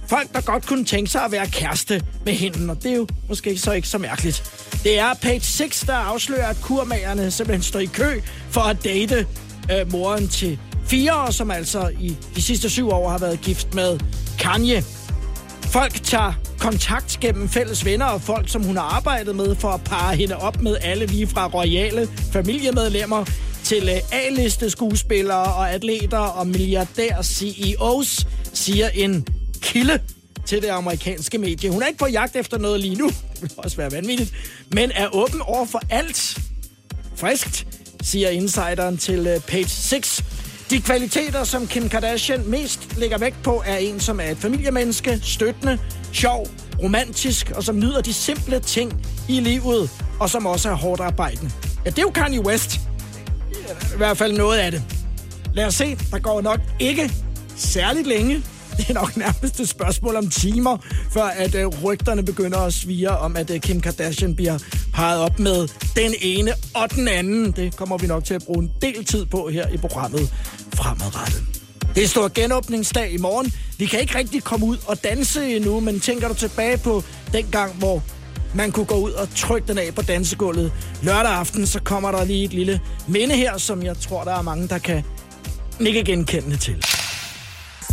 [0.06, 3.06] folk, der godt kunne tænke sig at være kæreste med hende, og det er jo
[3.28, 4.42] måske så ikke så mærkeligt.
[4.82, 9.26] Det er Page 6, der afslører, at kurmagerne simpelthen står i kø for at date
[9.72, 13.98] øh, moren til fire, som altså i de sidste syv år har været gift med
[14.38, 14.84] Kanye.
[15.70, 19.84] Folk tager kontakt gennem fælles venner og folk, som hun har arbejdet med, for at
[19.84, 23.24] parre hende op med alle lige fra royale familiemedlemmer
[23.64, 29.26] til øh, A-liste skuespillere og atleter og milliardær CEOs, siger en
[29.62, 29.98] kilde
[30.46, 31.70] til det amerikanske medie.
[31.70, 34.32] Hun er ikke på jagt efter noget lige nu, det vil også være vanvittigt,
[34.70, 36.38] men er åben over for alt.
[37.16, 37.66] Friskt,
[38.02, 40.24] siger insideren til øh, Page 6.
[40.70, 45.20] De kvaliteter, som Kim Kardashian mest lægger vægt på, er en, som er et familiemenneske,
[45.22, 45.78] støttende,
[46.12, 46.46] sjov,
[46.82, 51.50] romantisk, og som nyder de simple ting i livet, og som også er hårdt arbejdende.
[51.84, 52.80] Ja, det er jo Kanye West.
[53.94, 54.82] I hvert fald noget af det.
[55.54, 57.12] Lad os se, der går nok ikke
[57.56, 58.42] særligt længe.
[58.76, 60.78] Det er nok nærmest et spørgsmål om timer,
[61.12, 64.58] før at øh, rygterne begynder at svire om, at øh, Kim Kardashian bliver
[64.92, 67.52] parret op med den ene og den anden.
[67.52, 70.32] Det kommer vi nok til at bruge en del tid på her i programmet
[70.76, 71.42] fremadrettet.
[71.94, 73.52] Det er stor genåbningsdag i morgen.
[73.78, 77.44] Vi kan ikke rigtig komme ud og danse endnu, men tænker du tilbage på den
[77.50, 78.02] gang, hvor
[78.54, 80.72] man kunne gå ud og trykke den af på dansegulvet.
[81.02, 84.42] Lørdag aften, så kommer der lige et lille minde her, som jeg tror, der er
[84.42, 85.02] mange, der kan
[85.80, 86.84] ikke genkende til.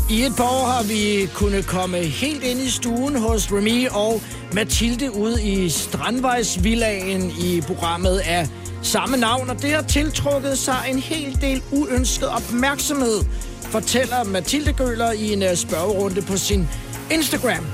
[0.10, 4.22] I et par år har vi kunnet komme helt ind i stuen hos Remy og
[4.54, 8.48] Mathilde ude i Strandvejsvillagen i programmet af
[8.84, 13.24] samme navn, og det har tiltrukket sig en hel del uønsket opmærksomhed,
[13.62, 16.68] fortæller Mathilde Gøler i en øh, spørgerunde på sin
[17.12, 17.66] Instagram,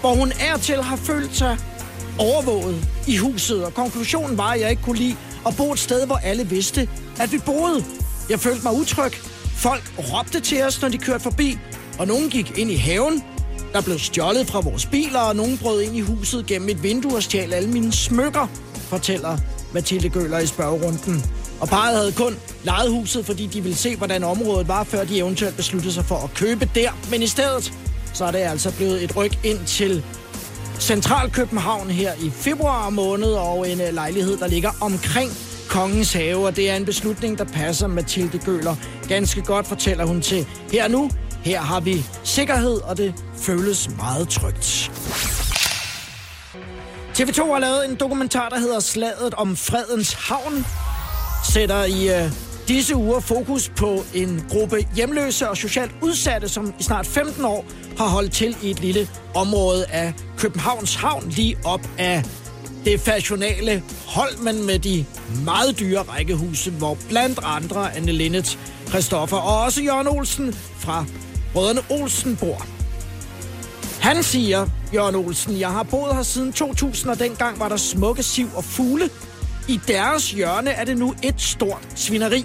[0.00, 1.58] hvor hun er til har følt sig
[2.18, 6.06] overvåget i huset, og konklusionen var, at jeg ikke kunne lide at bo et sted,
[6.06, 6.88] hvor alle vidste,
[7.20, 7.84] at vi boede.
[8.30, 9.12] Jeg følte mig utryg.
[9.56, 11.58] Folk råbte til os, når de kørte forbi,
[11.98, 13.24] og nogen gik ind i haven.
[13.72, 17.16] Der blev stjålet fra vores biler, og nogen brød ind i huset gennem et vindue
[17.16, 19.38] og stjal alle mine smykker, fortæller
[19.72, 21.24] Mathilde Gøler i spørgerunden.
[21.60, 25.18] Og parret havde kun lejet huset, fordi de ville se, hvordan området var, før de
[25.18, 26.90] eventuelt besluttede sig for at købe der.
[27.10, 27.72] Men i stedet,
[28.12, 30.04] så er det altså blevet et ryg ind til
[30.80, 35.30] Central København her i februar måned, og en øh, lejlighed, der ligger omkring
[35.68, 38.76] Kongens Have, og det er en beslutning, der passer Mathilde Gøler
[39.08, 41.10] ganske godt, fortæller hun til her nu.
[41.44, 44.90] Her har vi sikkerhed, og det føles meget trygt.
[47.16, 50.66] TV2 har lavet en dokumentar, der hedder Slaget om Fredens Havn.
[51.52, 52.30] Sætter i øh,
[52.68, 57.64] disse uger fokus på en gruppe hjemløse og socialt udsatte, som i snart 15 år
[57.98, 62.24] har holdt til i et lille område af Københavns Havn, lige op af
[62.84, 65.04] det fashionale Holmen med de
[65.44, 71.04] meget dyre rækkehuse, hvor blandt andre Anne Linnet, Christoffer og også Jørgen Olsen fra
[71.52, 72.75] Brødrene Olsen bor.
[74.00, 78.22] Han siger, Jørgen Olsen, jeg har boet her siden 2000, og dengang var der smukke
[78.22, 79.10] siv og fugle.
[79.68, 82.44] I deres hjørne er det nu et stort svineri.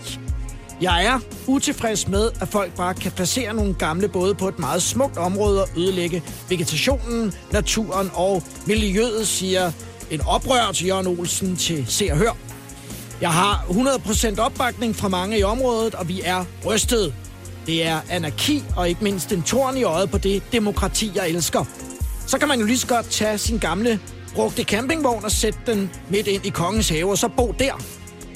[0.82, 4.82] Jeg er utilfreds med, at folk bare kan placere nogle gamle både på et meget
[4.82, 9.72] smukt område og ødelægge vegetationen, naturen og miljøet, siger
[10.12, 12.38] en oprør til Jørgen Olsen til Se og Hør.
[13.22, 17.14] Jeg har 100% opbakning fra mange i området, og vi er rystet.
[17.66, 21.66] Det er anarki og ikke mindst en torn i øjet på det demokrati, jeg elsker.
[22.28, 24.00] Så kan man jo lige så godt tage sin gamle
[24.36, 27.82] brugte campingvogn og sætte den midt ind i kongens have, og så bo der.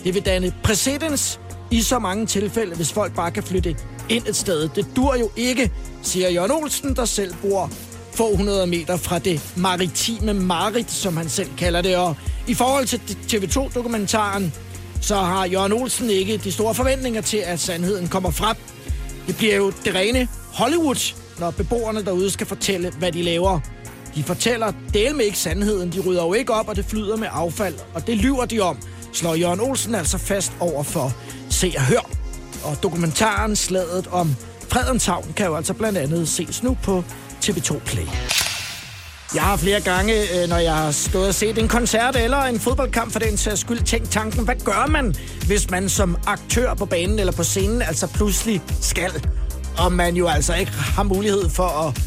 [0.04, 1.40] Det vil danne præcedens
[1.72, 3.76] i så mange tilfælde, hvis folk bare kan flytte
[4.10, 4.70] ind et sted.
[4.76, 5.72] Det dur jo ikke,
[6.04, 7.72] siger Jørgen Olsen, der selv bor
[8.14, 11.96] få hundrede meter fra det maritime Marit, som han selv kalder det.
[11.96, 12.16] Og
[12.48, 14.54] i forhold til TV2-dokumentaren,
[15.02, 18.56] så har Jørgen Olsen ikke de store forventninger til, at sandheden kommer frem.
[19.28, 23.60] Det bliver jo det rene Hollywood, når beboerne derude skal fortælle, hvad de laver.
[24.16, 27.28] De fortæller del med ikke sandheden, de rydder jo ikke op, og det flyder med
[27.32, 28.78] affald, og det lyver de om,
[29.14, 31.14] slår Jørgen Olsen altså fast over for
[31.50, 32.10] Se og Hør.
[32.64, 34.36] Og dokumentaren Slaget om
[34.70, 37.04] Fredenshavn kan jo altså blandt andet ses nu på
[37.46, 38.55] TV2 Play.
[39.34, 42.60] Jeg har flere gange, øh, når jeg har stået og set en koncert eller en
[42.60, 45.16] fodboldkamp for den sags skyld, tænkt tanken, hvad gør man,
[45.48, 49.12] hvis man som aktør på banen eller på scenen altså pludselig skal,
[49.78, 52.02] og man jo altså ikke har mulighed for at,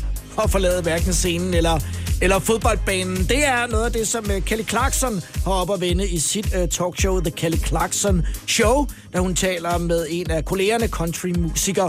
[0.45, 1.79] at forlade hverken scenen eller,
[2.23, 3.17] eller fodboldbanen.
[3.17, 6.47] Det er noget af det, som øh, Kelly Clarkson har op at vende i sit
[6.55, 11.89] uh, talkshow, The Kelly Clarkson Show, da hun taler med en af kollegerne, countrymusiker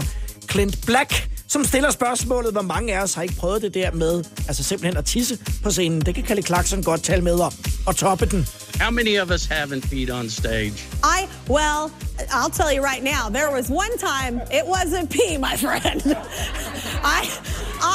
[0.50, 4.24] Clint Black, som stiller spørgsmålet, hvor mange af os har ikke prøvet det der med,
[4.48, 6.00] altså simpelthen at tisse på scenen.
[6.00, 7.52] Det kan Kelly Clarkson godt tale med om.
[7.86, 8.48] Og toppe den.
[8.80, 10.76] How many of us haven't peed on stage?
[11.16, 11.90] I, well,
[12.38, 16.00] I'll tell you right now, there was one time it wasn't pee, my friend.
[17.18, 17.20] I,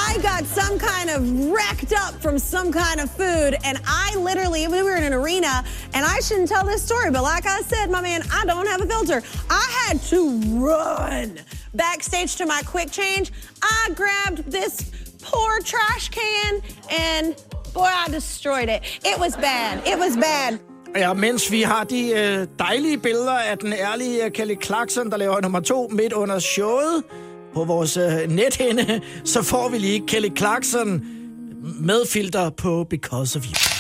[0.08, 1.20] I got some kind of
[1.52, 5.64] wrecked up from some kind of food, and I literally, we were in an arena,
[5.94, 8.82] and I shouldn't tell this story, but like I said, my man, I don't have
[8.82, 9.20] a filter.
[9.50, 10.20] I had to
[10.68, 11.40] run
[11.78, 13.32] backstage to my quick change.
[13.62, 14.74] I grabbed this
[15.24, 17.36] poor trash can, and
[17.74, 18.82] boy, I destroyed it.
[19.12, 19.74] It was bad.
[19.88, 20.60] It was bad.
[20.96, 25.18] Ja, mens vi har de øh, dejlige billeder af den ærlige øh, Kelly Clarkson, der
[25.18, 27.04] laver nummer to midt under showet
[27.54, 31.06] på vores øh, nethænde, så får vi lige Kelly Clarkson
[31.80, 33.75] med filter på Because of You.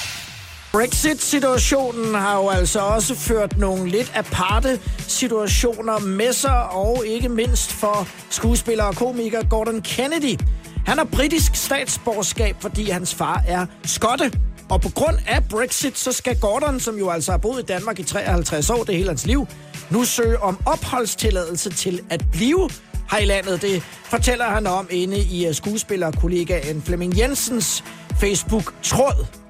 [0.75, 7.71] Brexit-situationen har jo altså også ført nogle lidt aparte situationer med sig, og ikke mindst
[7.71, 10.39] for skuespiller og komiker Gordon Kennedy.
[10.85, 14.31] Han har britisk statsborgerskab, fordi hans far er skotte.
[14.69, 17.99] Og på grund af Brexit, så skal Gordon, som jo altså har boet i Danmark
[17.99, 19.47] i 53 år, det hele hans liv,
[19.89, 22.69] nu søge om opholdstilladelse til at blive
[23.11, 23.61] her i landet.
[23.61, 27.83] Det fortæller han om inde i øh, skuespillerkollegaen Flemming Jensens
[28.19, 29.44] Facebook-tråd.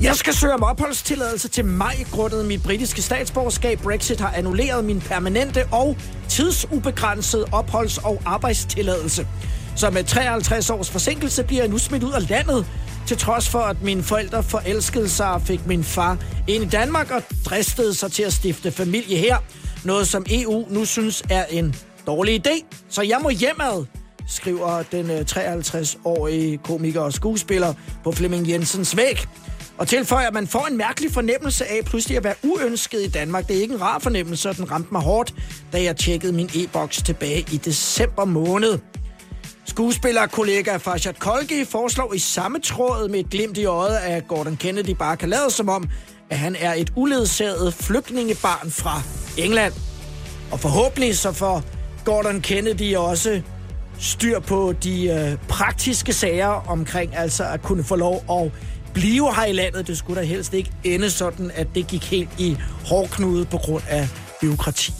[0.00, 3.78] Jeg skal søge om opholdstilladelse til maj grundet mit britiske statsborgerskab.
[3.78, 5.96] Brexit har annulleret min permanente og
[6.28, 9.26] tidsubegrænsede opholds- og arbejdstilladelse.
[9.76, 12.66] Så med 53 års forsinkelse bliver jeg nu smidt ud af landet,
[13.06, 17.10] til trods for, at mine forældre forelskede sig og fik min far ind i Danmark
[17.10, 19.36] og dristede sig til at stifte familie her.
[19.84, 22.64] Noget, som EU nu synes er en dårlig idé.
[22.88, 23.86] Så jeg må hjemad,
[24.28, 29.28] skriver den øh, 53-årige komiker og skuespiller på Flemming Jensens væg.
[29.78, 33.48] Og tilføjer, at man får en mærkelig fornemmelse af pludselig at være uønsket i Danmark.
[33.48, 35.34] Det er ikke en rar fornemmelse, og den ramte mig hårdt,
[35.72, 38.78] da jeg tjekkede min e-boks tilbage i december måned.
[39.64, 44.90] Skuespillerkollega Farshad Kolgi foreslår i samme tråd med et glimt i øjet, at Gordon Kennedy
[44.90, 45.88] bare kan lade som om,
[46.30, 49.02] at han er et uledsaget flygtningebarn fra
[49.36, 49.72] England.
[50.52, 51.62] Og forhåbentlig så får
[52.04, 53.42] Gordon Kennedy også
[53.98, 58.52] styr på de øh, praktiske sager omkring altså at kunne få lov at
[58.94, 59.86] blive her i landet.
[59.86, 63.82] Det skulle da helst ikke ende sådan, at det gik helt i hårdknude på grund
[63.88, 64.08] af
[64.40, 64.92] byråkrati.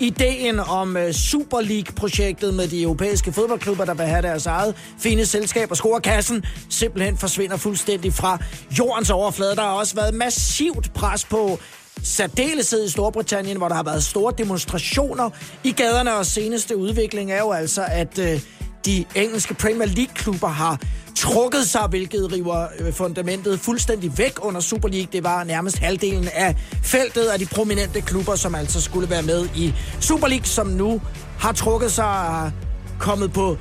[0.00, 5.26] Ideen om øh, Super League-projektet med de europæiske fodboldklubber, der vil have deres eget fine
[5.26, 8.38] selskab og score kassen, simpelthen forsvinder fuldstændig fra
[8.78, 9.56] jordens overflade.
[9.56, 11.58] Der har også været massivt pres på
[12.02, 15.30] særdeleshed i Storbritannien, hvor der har været store demonstrationer
[15.64, 18.40] i gaderne, og seneste udvikling er jo altså, at øh,
[18.86, 20.80] de engelske Premier League-klubber har
[21.16, 25.08] trukket sig, hvilket river øh, fundamentet fuldstændig væk under Super League.
[25.12, 29.48] Det var nærmest halvdelen af feltet af de prominente klubber, som altså skulle være med
[29.56, 31.00] i Super League, som nu
[31.38, 32.50] har trukket sig og
[32.98, 33.56] kommet på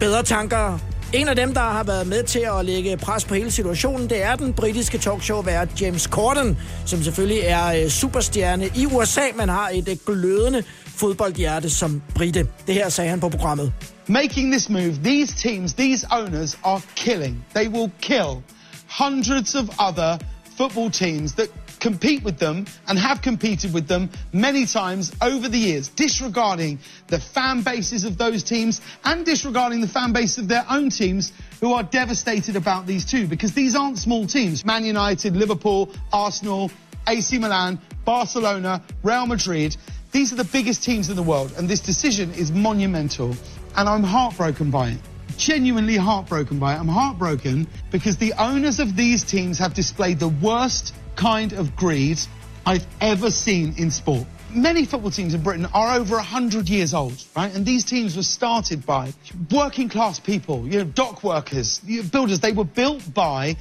[0.00, 0.78] bedre tanker.
[1.12, 4.22] En af dem, der har været med til at lægge pres på hele situationen, det
[4.22, 9.70] er den britiske talkshow-vært James Corden, som selvfølgelig er øh, superstjerne i USA, men har
[9.72, 12.46] et øh, glødende fodboldhjerte som brite.
[12.66, 13.72] Det her sagde han på programmet.
[14.10, 17.44] Making this move, these teams, these owners are killing.
[17.54, 18.42] They will kill
[18.88, 20.18] hundreds of other
[20.56, 25.56] football teams that compete with them and have competed with them many times over the
[25.56, 30.66] years, disregarding the fan bases of those teams and disregarding the fan base of their
[30.68, 34.64] own teams who are devastated about these two because these aren't small teams.
[34.64, 36.70] Man United, Liverpool, Arsenal,
[37.06, 39.76] AC Milan, Barcelona, Real Madrid.
[40.12, 43.36] These are the biggest teams in the world, and this decision is monumental.
[43.76, 44.98] And I'm heartbroken by it.
[45.36, 46.78] Genuinely heartbroken by it.
[46.78, 52.18] I'm heartbroken because the owners of these teams have displayed the worst kind of greed
[52.66, 54.26] I've ever seen in sport.
[54.52, 57.54] Many football teams in Britain are over 100 years old, right?
[57.54, 59.12] And these teams were started by
[59.50, 61.78] working class people, you know, dock workers,
[62.10, 62.40] builders.
[62.40, 63.56] They were built by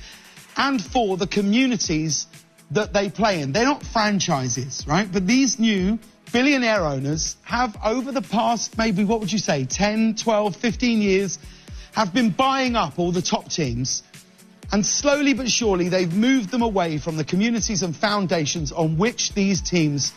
[0.58, 2.26] and for the communities
[2.72, 3.52] that they play in.
[3.52, 5.10] They're not franchises, right?
[5.12, 6.00] But these new
[6.32, 11.39] billionaire owners have over the past maybe what would you say 10 12 15 years
[11.94, 14.04] have been buying up all the top teams
[14.72, 19.34] and slowly but surely they've moved them away from the communities and foundations on which
[19.34, 20.13] these teams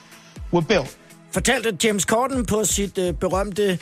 [0.51, 0.97] were built.
[1.31, 3.79] Fortalte James Corden på sit øh, berømte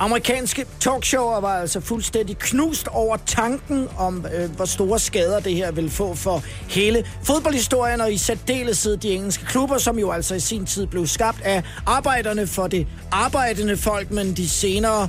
[0.00, 5.72] amerikanske talkshower var altså fuldstændig knust over tanken om, øh, hvor store skader det her
[5.72, 10.40] vil få for hele fodboldhistorien, og i særdeleshed de engelske klubber, som jo altså i
[10.40, 15.08] sin tid blev skabt af arbejderne for det arbejdende folk, men de senere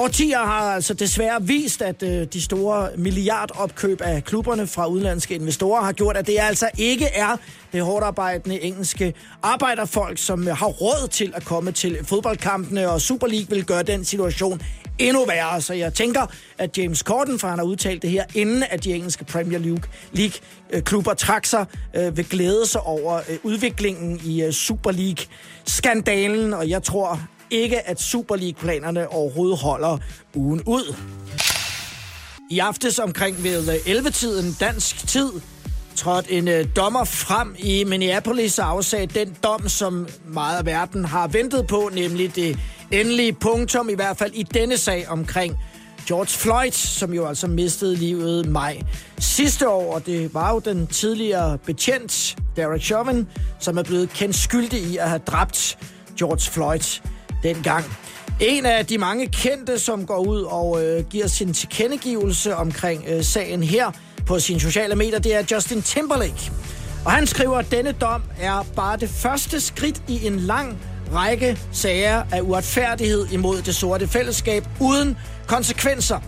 [0.00, 5.82] Årtier har altså desværre vist, at øh, de store milliardopkøb af klubberne fra udenlandske investorer
[5.82, 7.36] har gjort, at det altså ikke er
[7.72, 13.26] det hårdarbejdende engelske arbejderfolk, som øh, har råd til at komme til fodboldkampene, og Super
[13.26, 14.60] League vil gøre den situation
[14.98, 15.60] endnu værre.
[15.60, 16.26] Så jeg tænker,
[16.58, 19.82] at James Corden, for han har udtalt det her, inden at de engelske Premier League,
[20.12, 24.90] League øh, klubber trak sig, øh, vil glæde sig over øh, udviklingen i øh, Super
[24.90, 29.98] League-skandalen, og jeg tror ikke, at Super League-planerne overhovedet holder
[30.34, 30.94] ugen ud.
[32.50, 35.32] I aftes omkring ved øh, 11-tiden dansk tid
[35.96, 41.04] trådte en øh, dommer frem i Minneapolis og afsagde den dom, som meget af verden
[41.04, 42.58] har ventet på, nemlig det
[42.90, 45.56] endelige punktum, i hvert fald i denne sag omkring
[46.08, 48.82] George Floyd, som jo altså mistede livet maj
[49.18, 49.94] sidste år.
[49.94, 53.26] Og det var jo den tidligere betjent, Derek Chauvin,
[53.58, 55.78] som er blevet kendt skyldig i at have dræbt
[56.18, 57.00] George Floyd
[57.42, 57.84] dengang.
[58.40, 63.24] En af de mange kendte, som går ud og øh, giver sin tilkendegivelse omkring øh,
[63.24, 63.90] sagen her
[64.26, 66.52] på sine sociale medier, det er Justin Timberlake.
[67.04, 70.78] Og han skriver, at denne dom er bare det første skridt i en lang
[71.14, 76.20] række sager af uretfærdighed imod det sorte fællesskab uden konsekvenser.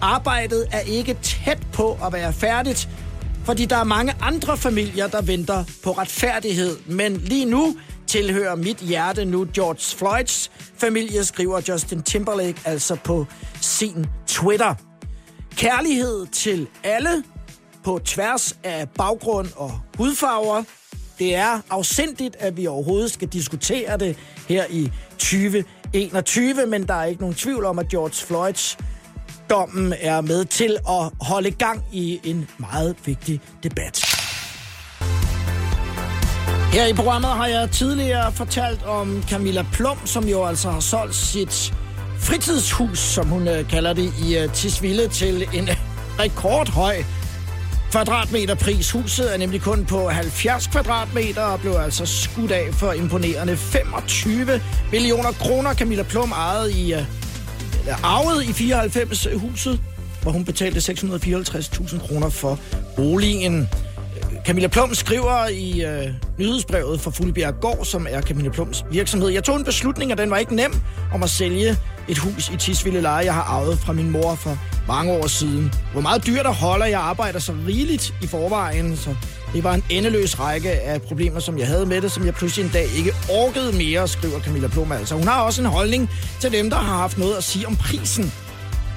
[0.00, 2.88] Arbejdet er ikke tæt på at være færdigt,
[3.44, 6.76] fordi der er mange andre familier, der venter på retfærdighed.
[6.86, 7.76] Men lige nu
[8.08, 13.26] tilhører mit hjerte nu George Floyds familie, skriver Justin Timberlake altså på
[13.60, 14.74] sin Twitter.
[15.56, 17.24] Kærlighed til alle
[17.84, 20.62] på tværs af baggrund og hudfarver.
[21.18, 24.16] Det er afsindigt, at vi overhovedet skal diskutere det
[24.48, 28.78] her i 2021, men der er ikke nogen tvivl om, at George Floyds
[29.50, 34.17] dommen er med til at holde gang i en meget vigtig debat.
[36.72, 41.14] Her i programmet har jeg tidligere fortalt om Camilla Plum, som jo altså har solgt
[41.14, 41.74] sit
[42.18, 45.68] fritidshus, som hun øh, kalder det, i øh, Tisvilde til en
[46.20, 46.96] rekordhøj
[47.90, 48.90] kvadratmeter pris.
[48.90, 54.60] Huset er nemlig kun på 70 kvadratmeter og blev altså skudt af for imponerende 25
[54.92, 55.74] millioner kroner.
[55.74, 57.02] Camilla Plum ejede i, øh,
[57.80, 59.80] eller arvede i 94 huset,
[60.22, 62.58] hvor hun betalte 654.000 kroner for
[62.96, 63.68] boligen.
[64.48, 69.28] Camilla Plum skriver i øh, nyhedsbrevet for Fuglebjerg Gård, som er Camilla Plums virksomhed.
[69.28, 70.74] Jeg tog en beslutning, og den var ikke nem,
[71.14, 71.76] om at sælge
[72.08, 75.72] et hus i Tisvilde Leje, jeg har arvet fra min mor for mange år siden.
[75.92, 79.14] Hvor meget dyrt der holder jeg arbejder så rigeligt i forvejen, så
[79.54, 82.64] Det var en endeløs række af problemer, som jeg havde med det, som jeg pludselig
[82.64, 85.14] en dag ikke orkede mere, skriver Camilla Plum altså.
[85.14, 88.32] Hun har også en holdning til dem, der har haft noget at sige om prisen.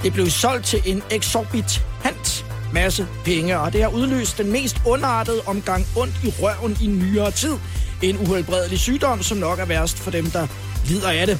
[0.04, 5.42] Det blev solgt til en eksorbitant masse penge, og det har udløst den mest underartede
[5.46, 7.54] omgang ondt i røven i nyere tid.
[8.02, 10.48] En uhelbredelig sygdom, som nok er værst for dem, der
[10.86, 11.40] lider af det.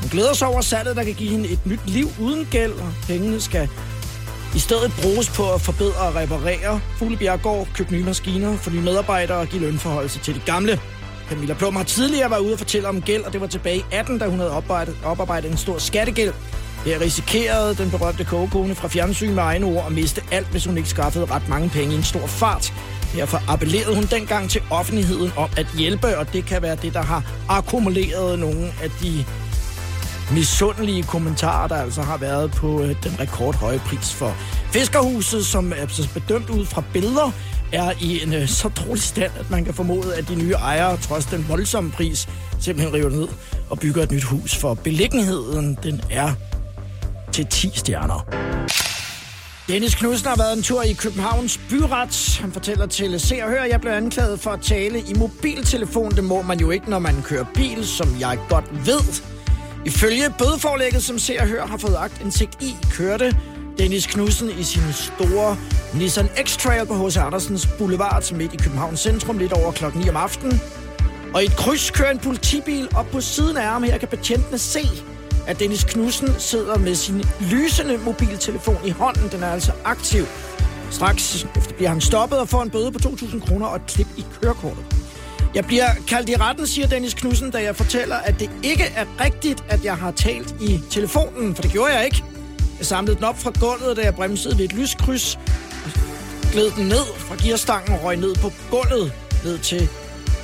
[0.00, 2.92] Hun glæder sig over salget, der kan give hende et nyt liv uden gæld, og
[3.06, 3.68] pengene skal
[4.54, 9.38] i stedet bruges på at forbedre og reparere Fuglebjerggård, købe nye maskiner, få nye medarbejdere
[9.38, 10.80] og give lønforholdelse til de gamle.
[11.28, 13.84] Camilla Plum har tidligere været ude og fortælle om gæld, og det var tilbage i
[13.92, 16.32] 18, da hun havde oparbejdet, oparbejdet en stor skattegæld.
[16.88, 20.76] Her risikerede den berømte kogekone fra fjernsyn med egne ord at miste alt, hvis hun
[20.76, 22.72] ikke skaffede ret mange penge i en stor fart.
[23.14, 27.02] Derfor appellerede hun dengang til offentligheden om at hjælpe, og det kan være det, der
[27.02, 29.24] har akkumuleret nogle af de
[30.32, 34.36] misundelige kommentarer, der altså har været på øh, den rekordhøje pris for
[34.72, 37.30] Fiskerhuset, som er altså bedømt ud fra billeder,
[37.72, 40.96] er i en øh, så dårlig stand, at man kan formode, at de nye ejere,
[40.96, 42.28] trods den voldsomme pris,
[42.60, 43.28] simpelthen river ned
[43.70, 44.56] og bygger et nyt hus.
[44.56, 46.32] For beliggenheden, den er
[47.38, 48.26] til 10 stjerner.
[49.68, 52.38] Dennis Knudsen har været en tur i Københavns byret.
[52.40, 56.10] Han fortæller til Se og Hør, at jeg blev anklaget for at tale i mobiltelefon.
[56.10, 59.22] Det må man jo ikke, når man kører bil, som jeg godt ved.
[59.86, 63.36] Ifølge bødeforlægget, som Se og hør, har fået indsigt i, kørte
[63.78, 65.56] Dennis Knudsen i sin store
[65.94, 67.16] Nissan X-Trail på H.C.
[67.16, 70.60] Andersens Boulevard midt i Københavns centrum lidt over klokken 9 om aftenen.
[71.34, 73.82] Og i et kryds kører en politibil op på siden af ham.
[73.82, 74.80] Her kan betjentene se,
[75.48, 79.28] at Dennis Knudsen sidder med sin lysende mobiltelefon i hånden.
[79.32, 80.26] Den er altså aktiv.
[80.90, 84.06] Straks efter bliver han stoppet og får en bøde på 2.000 kroner og et klip
[84.16, 84.84] i kørekortet.
[85.54, 89.06] Jeg bliver kaldt i retten, siger Dennis Knudsen, da jeg fortæller, at det ikke er
[89.24, 92.24] rigtigt, at jeg har talt i telefonen, for det gjorde jeg ikke.
[92.78, 95.38] Jeg samlede den op fra gulvet, da jeg bremsede ved et lyskryds.
[96.52, 99.12] Gled den ned fra gearstangen og røg ned på gulvet,
[99.44, 99.88] ned til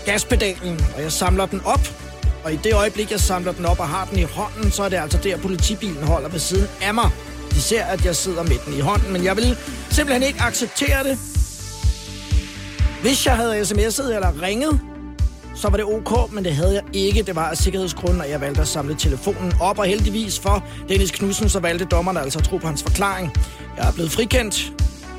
[0.06, 2.03] gaspedalen, og jeg samler den op.
[2.44, 4.88] Og i det øjeblik, jeg samler den op og har den i hånden, så er
[4.88, 7.10] det altså der, politibilen holder ved siden af mig.
[7.50, 9.56] De ser, at jeg sidder med den i hånden, men jeg vil
[9.90, 11.18] simpelthen ikke acceptere det.
[13.02, 14.80] Hvis jeg havde sms'et eller ringet,
[15.54, 17.22] så var det ok, men det havde jeg ikke.
[17.22, 21.10] Det var af sikkerhedsgrunden, at jeg valgte at samle telefonen op, og heldigvis for Dennis
[21.10, 23.32] Knudsen, så valgte dommerne altså at tro på hans forklaring.
[23.76, 24.72] Jeg er blevet frikendt,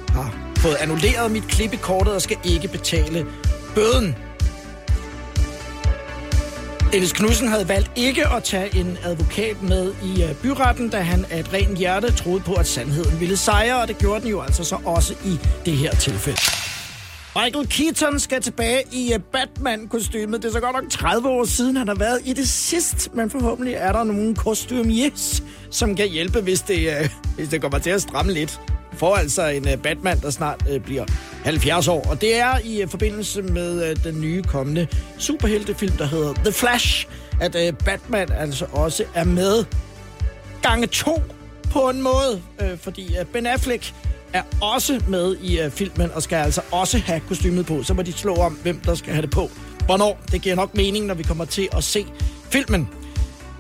[0.10, 3.26] har fået annulleret mit klip i kortet og skal ikke betale
[3.76, 4.16] bøden.
[6.96, 11.26] Dennis Knudsen havde valgt ikke at tage en advokat med i øh, byretten, da han
[11.30, 14.42] af et rent hjerte troede på, at sandheden ville sejre, og det gjorde den jo
[14.42, 16.40] altså så også i det her tilfælde.
[17.36, 20.44] Michael Keaton skal tilbage i øh, Batman-kostymet.
[20.44, 23.30] Det er så godt nok 30 år siden, han har været i det sidst, men
[23.30, 27.90] forhåbentlig er der nogle kostumiers, som kan hjælpe, hvis det, øh, hvis det kommer til
[27.90, 28.60] at stramme lidt
[28.96, 31.06] får altså en uh, Batman, der snart uh, bliver
[31.44, 32.06] 70 år.
[32.10, 34.88] Og det er i uh, forbindelse med uh, den nye kommende
[35.18, 37.08] superheltefilm, der hedder The Flash,
[37.42, 39.66] at uh, Batman altså også er med
[40.62, 41.22] gange to
[41.72, 43.94] på en måde, uh, fordi uh, Ben Affleck
[44.34, 47.84] er også med i uh, filmen og skal altså også have kostymet på.
[47.84, 49.52] Så må de slå om, hvem der skal have det på.
[49.86, 50.20] Hvornår?
[50.32, 52.06] Det giver nok mening, når vi kommer til at se
[52.50, 52.90] filmen.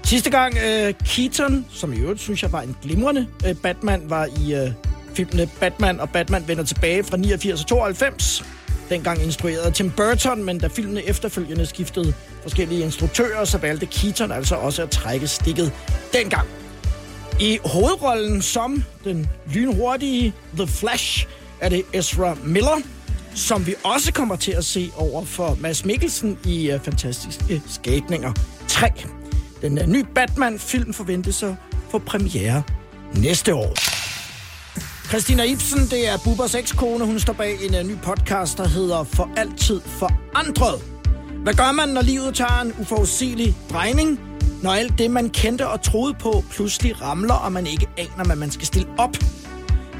[0.03, 4.25] Sidste gang uh, Keaton, som i øvrigt synes jeg var en glimrende uh, Batman, var
[4.25, 4.71] i uh,
[5.15, 8.45] filmene Batman og Batman vender tilbage fra 89 og 92.
[8.89, 14.55] Dengang instruerede Tim Burton, men da filmene efterfølgende skiftede forskellige instruktører, så valgte Keaton altså
[14.55, 15.71] også at trække stikket
[16.13, 16.47] dengang.
[17.39, 21.27] I hovedrollen som den lynhurtige The Flash
[21.61, 22.81] er det Ezra Miller,
[23.35, 28.33] som vi også kommer til at se over for Mads Mikkelsen i uh, Fantastiske Skabninger
[28.67, 28.89] 3.
[29.61, 31.53] Den øh, nye Batman-film forventes at
[31.91, 32.63] få premiere
[33.13, 33.94] næste år.
[35.15, 37.05] Christina Ibsen, det er Bubbers ekskone.
[37.05, 40.83] Hun står bag en uh, ny podcast, der hedder For altid forandret.
[41.43, 44.19] Hvad gør man, når livet tager en uforudsigelig drejning?
[44.63, 48.35] Når alt det, man kendte og troede på, pludselig ramler, og man ikke aner, hvad
[48.35, 49.15] man skal stille op.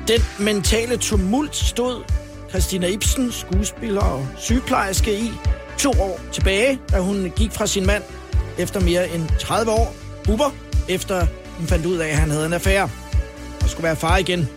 [0.07, 2.03] Den mentale tumult stod
[2.49, 5.31] Christina Ibsen, skuespiller og sygeplejerske i,
[5.77, 8.03] to år tilbage, da hun gik fra sin mand
[8.57, 10.49] efter mere end 30 år, Bubber,
[10.89, 11.25] efter
[11.57, 12.89] hun fandt ud af, at han havde en affære
[13.61, 14.49] og skulle være far igen.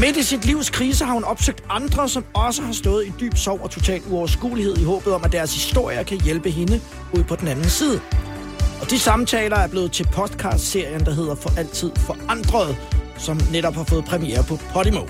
[0.00, 3.36] Midt i sit livs krise har hun opsøgt andre, som også har stået i dyb
[3.36, 6.80] sorg og total uoverskuelighed i håbet om, at deres historier kan hjælpe hende
[7.12, 8.00] ud på den anden side.
[8.80, 12.76] Og de samtaler er blevet til podcast-serien, der hedder For Altid Forandret,
[13.18, 15.00] som netop har fået premiere på Podimo.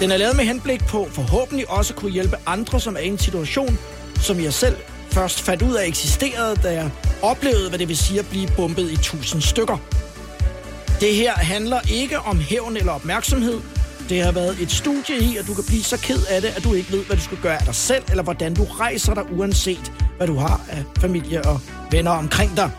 [0.00, 3.18] Den er lavet med henblik på forhåbentlig også kunne hjælpe andre, som er i en
[3.18, 3.78] situation,
[4.20, 4.76] som jeg selv
[5.10, 6.90] først fandt ud af eksisterede, da jeg
[7.22, 9.76] oplevede, hvad det vil sige at blive bumpet i tusind stykker.
[11.00, 13.60] Det her handler ikke om hævn eller opmærksomhed,
[14.08, 16.64] det har været et studie i, at du kan blive så ked af det, at
[16.64, 19.24] du ikke ved, hvad du skal gøre af dig selv, eller hvordan du rejser dig,
[19.32, 22.70] uanset hvad du har af familie og venner omkring dig.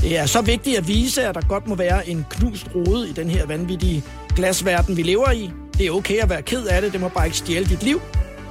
[0.00, 3.12] Det er så vigtigt at vise, at der godt må være en knust rode i
[3.12, 4.04] den her vanvittige
[4.36, 5.50] glasverden, vi lever i.
[5.78, 8.00] Det er okay at være ked af det, det må bare ikke stjæle dit liv.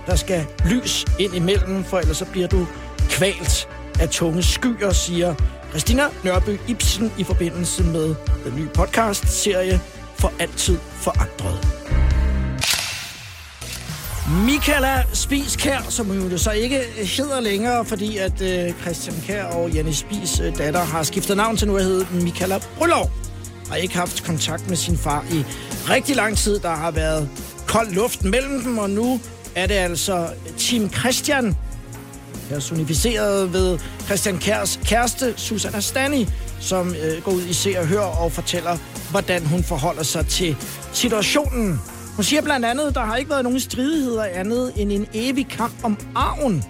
[0.08, 2.68] Der skal lys ind imellem, for ellers så bliver du
[3.10, 3.68] kvalt
[4.00, 5.36] af tunge skyer, siger
[5.70, 9.82] Christina Nørby Ibsen i forbindelse med den nye podcast-serie
[10.16, 11.83] For Altid Forandret.
[14.30, 16.82] Michaela Spis Kær, som hun jo så ikke
[17.18, 21.58] hedder længere, fordi at øh, Christian Kær og Janne Spis øh, datter har skiftet navn
[21.58, 23.12] til nu at hedde Michaela Brylov.
[23.70, 25.46] Har ikke haft kontakt med sin far i
[25.90, 26.60] rigtig lang tid.
[26.60, 27.30] Der har været
[27.68, 29.20] kold luft mellem dem, og nu
[29.56, 31.58] er det altså Team Christian,
[32.50, 36.28] personificeret ved Christian Kærs kæreste, Susanna Stani,
[36.60, 38.78] som øh, går ud i se og hør og fortæller,
[39.12, 40.56] hvordan hun forholder sig til
[40.94, 41.80] situationen.
[42.16, 45.74] Hun siger blandt andet, der har ikke været nogen stridigheder andet end en evig kamp
[45.84, 46.64] om arven,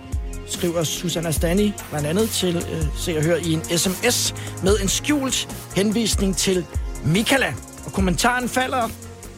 [0.47, 4.87] skriver Susanna Stani blandt andet til øh, se og hør i en sms med en
[4.87, 6.65] skjult henvisning til
[7.05, 7.53] Michaela.
[7.85, 8.89] Og kommentaren falder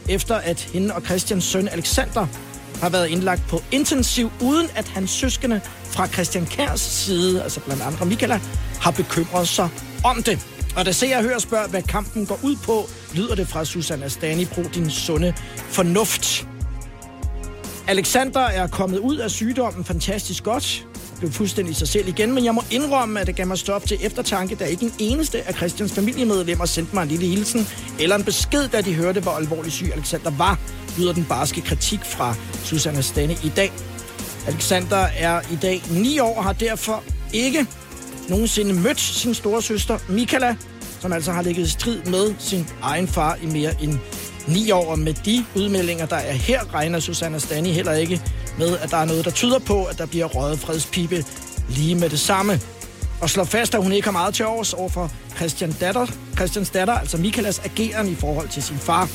[0.10, 2.28] efter, at hende og Christians søn Alexander
[2.82, 7.84] har været indlagt på intensiv, uden at hans søskende fra Christian Kærs side, altså blandt
[7.84, 8.40] andre Michaela,
[8.82, 9.70] har bekymret sig
[10.04, 10.55] om det.
[10.76, 14.08] Og da ser og hører spørger, hvad kampen går ud på, lyder det fra Susanna
[14.08, 16.48] Stani, brug din sunde fornuft.
[17.88, 20.88] Alexander er kommet ud af sygdommen fantastisk godt.
[21.20, 23.98] Blev fuldstændig sig selv igen, men jeg må indrømme, at det gav mig stof til
[24.02, 27.68] eftertanke, da ikke en eneste af Christians familiemedlemmer sendte mig en lille hilsen
[28.00, 30.60] eller en besked, da de hørte, hvor alvorlig syg Alexander var,
[30.98, 33.72] lyder den barske kritik fra Susanna Stane i dag.
[34.48, 37.04] Alexander er i dag 9 år og har derfor
[37.34, 37.68] ikke
[38.30, 40.56] nogensinde mødt sin store søster Mikala,
[41.00, 43.98] som altså har ligget i strid med sin egen far i mere end
[44.48, 44.92] 9 år.
[44.92, 48.22] Og med de udmeldinger, der er her, regner Susanna Stani heller ikke
[48.60, 51.26] med, at der er noget, der tyder på, at der bliver røget fredspipe
[51.70, 52.62] lige med det samme.
[53.22, 56.70] Og slår fast, at hun ikke har meget til års over for Christian datter, Christians
[56.70, 59.10] datter, altså Michaelas ageren i forhold til sin far.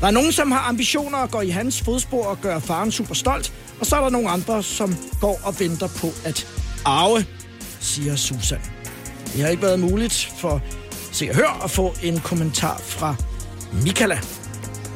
[0.00, 3.14] Der er nogen, som har ambitioner at gå i hans fodspor og gøre faren super
[3.14, 6.46] stolt, og så er der nogle andre, som går og venter på at
[6.84, 7.24] arve,
[7.80, 8.60] siger Susan.
[9.32, 10.62] Det har ikke været muligt for
[11.12, 13.16] Se og Hør at få en kommentar fra
[13.72, 14.20] Michaela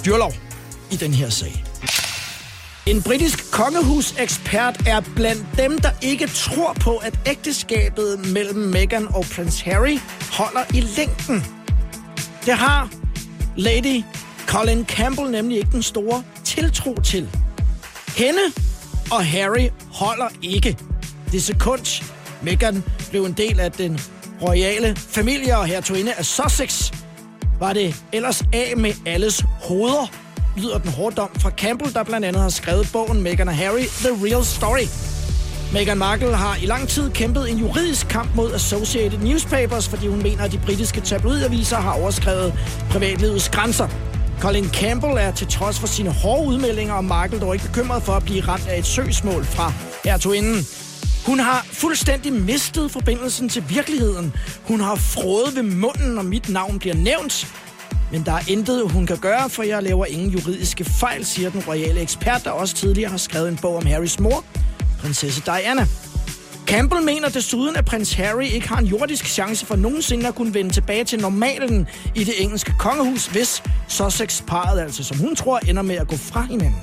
[0.05, 0.33] Dyrlov
[0.91, 1.65] i den her sag.
[2.87, 9.25] En britisk kongehusekspert er blandt dem, der ikke tror på, at ægteskabet mellem Meghan og
[9.35, 9.99] prins Harry
[10.33, 11.45] holder i længden.
[12.47, 12.91] Det har
[13.57, 14.03] Lady
[14.47, 17.29] Colin Campbell nemlig ikke den store tiltro til.
[18.17, 18.41] Hende
[19.11, 20.79] og Harry holder ikke.
[21.33, 22.03] Det sekund,
[22.43, 24.01] Meghan blev en del af den
[24.43, 26.93] royale familie og hertuginde af Sussex,
[27.61, 30.11] var det ellers af med alles hoveder,
[30.57, 33.85] lyder den hårde dom fra Campbell, der blandt andet har skrevet bogen Meghan og Harry,
[33.85, 34.87] The Real Story.
[35.73, 40.23] Meghan Markle har i lang tid kæmpet en juridisk kamp mod Associated Newspapers, fordi hun
[40.23, 42.55] mener, at de britiske tabloidaviser har overskrevet
[42.91, 43.89] privatlivets grænser.
[44.41, 48.13] Colin Campbell er til trods for sine hårde udmeldinger om Markle dog ikke bekymret for
[48.13, 49.73] at blive ramt af et søgsmål fra
[50.05, 50.67] hertuginden.
[51.27, 54.33] Hun har fuldstændig mistet forbindelsen til virkeligheden.
[54.65, 57.47] Hun har frået ved munden, når mit navn bliver nævnt.
[58.13, 61.63] Men der er intet, hun kan gøre, for jeg laver ingen juridiske fejl, siger den
[61.69, 64.45] royale ekspert, der også tidligere har skrevet en bog om Harrys mor,
[65.01, 65.87] prinsesse Diana.
[66.67, 70.55] Campbell mener desuden, at prins Harry ikke har en jordisk chance for nogensinde at kunne
[70.55, 75.83] vende tilbage til normalen i det engelske kongehus, hvis Sussex-paret, altså som hun tror, ender
[75.83, 76.77] med at gå fra hinanden.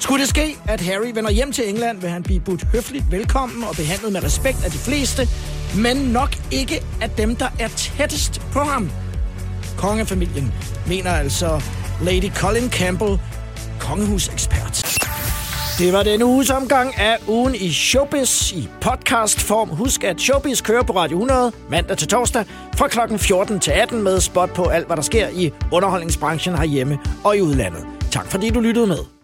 [0.00, 3.64] Skulle det ske, at Harry vender hjem til England, vil han blive budt høfligt velkommen
[3.64, 5.28] og behandlet med respekt af de fleste,
[5.76, 8.90] men nok ikke af dem, der er tættest på ham.
[9.78, 10.52] Kongefamilien
[10.86, 11.62] mener altså
[12.02, 13.18] Lady Colin Campbell,
[13.78, 15.00] kongehusekspert.
[15.78, 19.68] Det var denne uges omgang af ugen i Showbiz i podcastform.
[19.68, 22.44] Husk, at Showbiz kører på Radio 100 mandag til torsdag
[22.76, 23.18] fra kl.
[23.18, 27.40] 14 til 18 med spot på alt, hvad der sker i underholdningsbranchen herhjemme og i
[27.40, 27.84] udlandet.
[28.10, 29.19] Tak fordi du lyttede med.